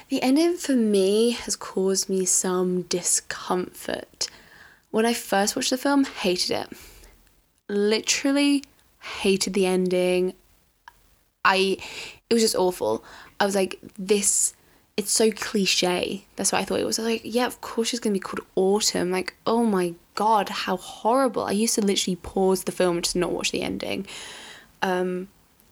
the 0.09 0.21
ending 0.21 0.57
for 0.57 0.75
me 0.75 1.31
has 1.31 1.55
caused 1.55 2.09
me 2.09 2.25
some 2.25 2.81
discomfort. 2.83 4.27
When 4.89 5.05
I 5.05 5.13
first 5.13 5.55
watched 5.55 5.69
the 5.69 5.77
film, 5.77 6.03
hated 6.03 6.51
it. 6.51 6.67
Literally 7.69 8.65
hated 8.99 9.53
the 9.53 9.65
ending. 9.65 10.33
I 11.45 11.77
it 12.29 12.33
was 12.33 12.43
just 12.43 12.57
awful. 12.57 13.05
I 13.39 13.45
was 13.45 13.55
like 13.55 13.79
this 13.97 14.53
it's 14.97 15.11
so 15.11 15.31
cliche. 15.31 16.25
That's 16.35 16.51
what 16.51 16.59
I 16.59 16.65
thought 16.65 16.81
it 16.81 16.85
was. 16.85 16.99
I 16.99 17.03
was 17.03 17.11
like, 17.13 17.21
yeah, 17.23 17.45
of 17.45 17.61
course 17.61 17.87
she's 17.87 18.01
gonna 18.01 18.11
be 18.11 18.19
called 18.19 18.45
Autumn. 18.55 19.11
Like, 19.11 19.33
oh 19.47 19.63
my 19.63 19.93
god, 20.15 20.49
how 20.49 20.77
horrible! 20.77 21.43
I 21.43 21.51
used 21.51 21.75
to 21.75 21.81
literally 21.81 22.15
pause 22.17 22.63
the 22.63 22.71
film 22.71 22.97
and 22.97 23.03
just 23.03 23.15
not 23.15 23.31
watch 23.31 23.51
the 23.51 23.61
ending. 23.61 24.07
Um, 24.81 25.29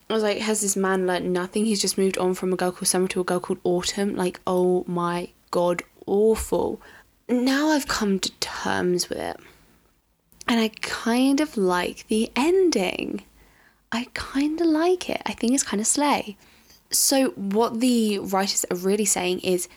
I 0.09 0.13
was 0.13 0.23
like, 0.23 0.39
has 0.39 0.61
this 0.61 0.75
man 0.75 1.05
learned 1.05 1.31
nothing? 1.31 1.65
He's 1.65 1.81
just 1.81 1.97
moved 1.97 2.17
on 2.17 2.33
from 2.33 2.51
a 2.51 2.55
girl 2.55 2.71
called 2.71 2.87
Summer 2.87 3.07
to 3.09 3.21
a 3.21 3.23
girl 3.23 3.39
called 3.39 3.59
Autumn. 3.63 4.15
Like, 4.15 4.39
oh 4.47 4.83
my 4.87 5.29
god, 5.51 5.83
awful. 6.05 6.81
Now 7.27 7.69
I've 7.69 7.87
come 7.87 8.19
to 8.19 8.31
terms 8.39 9.07
with 9.09 9.19
it, 9.19 9.37
and 10.47 10.59
I 10.59 10.69
kind 10.81 11.39
of 11.39 11.57
like 11.57 12.07
the 12.07 12.31
ending. 12.35 13.23
I 13.91 14.07
kind 14.13 14.59
of 14.59 14.67
like 14.67 15.09
it. 15.09 15.21
I 15.25 15.33
think 15.33 15.53
it's 15.53 15.63
kind 15.63 15.81
of 15.81 15.87
slay. 15.87 16.37
So, 16.91 17.29
what 17.31 17.79
the 17.79 18.19
writers 18.19 18.65
are 18.71 18.77
really 18.77 19.05
saying 19.05 19.41
is 19.41 19.67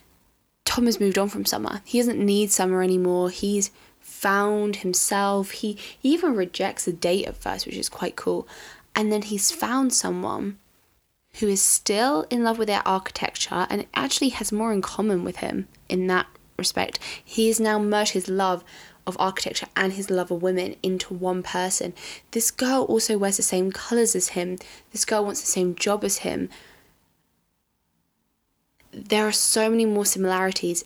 Tom 0.64 0.87
has 0.87 1.01
moved 1.01 1.18
on 1.18 1.29
from 1.29 1.44
Summer. 1.44 1.83
He 1.85 1.98
doesn't 1.98 2.18
need 2.18 2.51
Summer 2.51 2.83
anymore. 2.83 3.29
He's 3.29 3.70
found 4.23 4.77
himself. 4.77 5.51
He, 5.51 5.79
he 5.99 6.13
even 6.13 6.35
rejects 6.35 6.85
the 6.85 6.93
date 6.93 7.27
at 7.27 7.37
first, 7.37 7.67
which 7.67 7.77
is 7.77 7.89
quite 7.89 8.17
cool. 8.17 8.47
And 8.95 9.11
then 9.11 9.23
he's 9.23 9.51
found 9.51 9.93
someone 9.93 10.59
who 11.41 11.49
is 11.49 11.63
still 11.63 12.27
in 12.31 12.45
love 12.45 12.59
with 12.59 12.69
their 12.69 12.87
architecture 12.87 13.67
and 13.71 13.87
actually 13.95 14.31
has 14.31 14.53
more 14.53 14.73
in 14.73 14.83
common 14.83 15.25
with 15.25 15.37
him 15.37 15.69
in 15.89 16.07
that 16.09 16.27
respect. 16.59 16.99
He 17.25 17.49
has 17.49 17.59
now 17.59 17.79
merged 17.79 18.13
his 18.13 18.29
love 18.29 18.63
of 19.07 19.17
architecture 19.19 19.67
and 19.75 19.95
his 19.95 20.11
love 20.11 20.31
of 20.31 20.43
women 20.43 20.77
into 20.83 21.14
one 21.14 21.43
person. 21.43 21.93
This 22.31 22.51
girl 22.51 22.85
also 22.85 23.18
wears 23.18 23.39
the 23.39 23.43
same 23.43 23.73
colours 23.73 24.14
as 24.14 24.29
him. 24.29 24.59
This 24.93 25.05
girl 25.05 25.25
wants 25.25 25.41
the 25.41 25.47
same 25.47 25.75
job 25.75 26.05
as 26.05 26.18
him 26.18 26.49
there 28.93 29.27
are 29.27 29.33
so 29.33 29.70
many 29.70 29.87
more 29.87 30.05
similarities. 30.05 30.85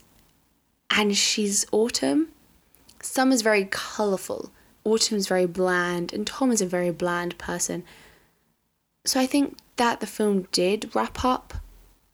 And 0.91 1.17
she's 1.17 1.67
Autumn. 1.73 2.29
Summer's 3.07 3.43
very 3.43 3.65
colourful, 3.65 4.51
Autumn's 4.85 5.29
very 5.29 5.47
bland, 5.47 6.13
and 6.13 6.27
Tom 6.27 6.51
is 6.51 6.61
a 6.61 6.67
very 6.67 6.91
bland 6.91 7.37
person. 7.39 7.85
So 9.05 9.21
I 9.21 9.27
think 9.27 9.57
that 9.77 10.01
the 10.01 10.07
film 10.07 10.49
did 10.53 10.95
wrap 10.95 11.25
up 11.25 11.55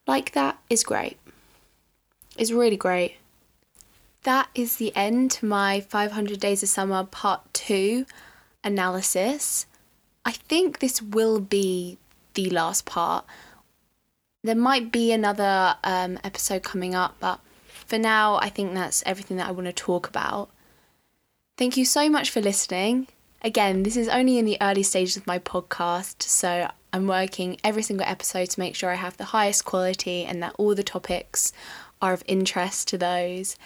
like 0.07 0.33
that 0.33 0.59
is 0.69 0.85
great. 0.85 1.19
It's 2.37 2.51
really 2.51 2.77
great. 2.77 3.17
That 4.25 4.49
is 4.55 4.77
the 4.77 4.95
end 4.95 5.31
to 5.33 5.47
my 5.47 5.81
500 5.81 6.39
Days 6.39 6.63
of 6.63 6.69
Summer 6.69 7.05
Part 7.05 7.53
2 7.55 8.07
analysis. 8.63 9.67
I 10.25 10.33
think 10.33 10.79
this 10.79 11.03
will 11.03 11.41
be 11.41 11.99
the 12.35 12.49
last 12.51 12.85
part 12.85 13.25
there 14.45 14.57
might 14.57 14.91
be 14.91 15.13
another 15.13 15.77
um, 15.85 16.19
episode 16.25 16.63
coming 16.63 16.95
up, 16.95 17.15
but 17.21 17.41
for 17.87 17.99
now, 17.99 18.37
I 18.37 18.49
think 18.49 18.75
that's 18.75 19.03
everything 19.07 19.37
that 19.37 19.49
I 19.49 19.53
want 19.53 19.67
to 19.67 19.73
talk 19.73 20.09
about. 20.09 20.51
Thank 21.59 21.77
you 21.77 21.85
so 21.85 22.09
much 22.09 22.31
for 22.31 22.41
listening. 22.41 23.09
Again, 23.43 23.83
this 23.83 23.97
is 23.97 24.09
only 24.09 24.39
in 24.39 24.47
the 24.47 24.57
early 24.61 24.83
stages 24.83 25.19
of 25.19 25.27
my 25.27 25.39
podcast, 25.39 26.23
so 26.23 26.71
I'm 26.95 27.07
working 27.07 27.59
every 27.63 27.83
single 27.83 28.07
episode 28.07 28.49
to 28.51 28.61
make 28.61 28.75
sure 28.75 28.91
I 28.91 28.95
have 28.95 29.19
the 29.19 29.27
highest 29.27 29.67
quality 29.67 30.25
and 30.25 30.43
that 30.43 30.55
all 30.59 30.75
the 30.75 30.83
topics 30.83 31.53
are 32.01 32.15
of 32.15 32.25
interest 32.27 32.89
to 32.89 32.99
those. 32.99 33.57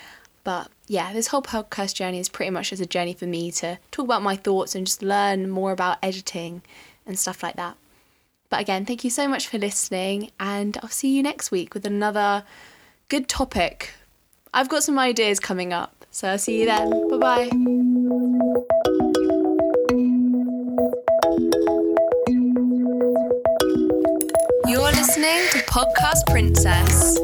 But 0.42 0.68
yeah, 0.88 1.12
this 1.12 1.28
whole 1.28 1.42
podcast 1.42 1.94
journey 1.94 2.18
is 2.18 2.28
pretty 2.28 2.50
much 2.50 2.70
just 2.70 2.82
a 2.82 2.86
journey 2.86 3.14
for 3.14 3.26
me 3.26 3.52
to 3.52 3.78
talk 3.92 4.04
about 4.04 4.22
my 4.22 4.34
thoughts 4.34 4.74
and 4.74 4.86
just 4.86 5.02
learn 5.02 5.48
more 5.48 5.70
about 5.70 5.98
editing 6.02 6.62
and 7.06 7.16
stuff 7.16 7.42
like 7.42 7.56
that. 7.56 7.76
But 8.50 8.60
again, 8.60 8.84
thank 8.84 9.04
you 9.04 9.10
so 9.10 9.28
much 9.28 9.46
for 9.46 9.58
listening, 9.58 10.30
and 10.40 10.76
I'll 10.82 10.88
see 10.88 11.16
you 11.16 11.22
next 11.22 11.50
week 11.52 11.72
with 11.72 11.86
another 11.86 12.44
good 13.08 13.28
topic. 13.28 13.94
I've 14.52 14.68
got 14.68 14.82
some 14.82 14.98
ideas 14.98 15.38
coming 15.38 15.72
up, 15.72 15.95
so 16.16 16.34
see 16.38 16.60
you 16.60 16.64
then. 16.64 16.88
Bye 17.10 17.18
bye. 17.18 17.50
You're 24.66 24.92
listening 24.96 25.42
to 25.52 25.58
Podcast 25.68 26.24
Princess. 26.30 27.18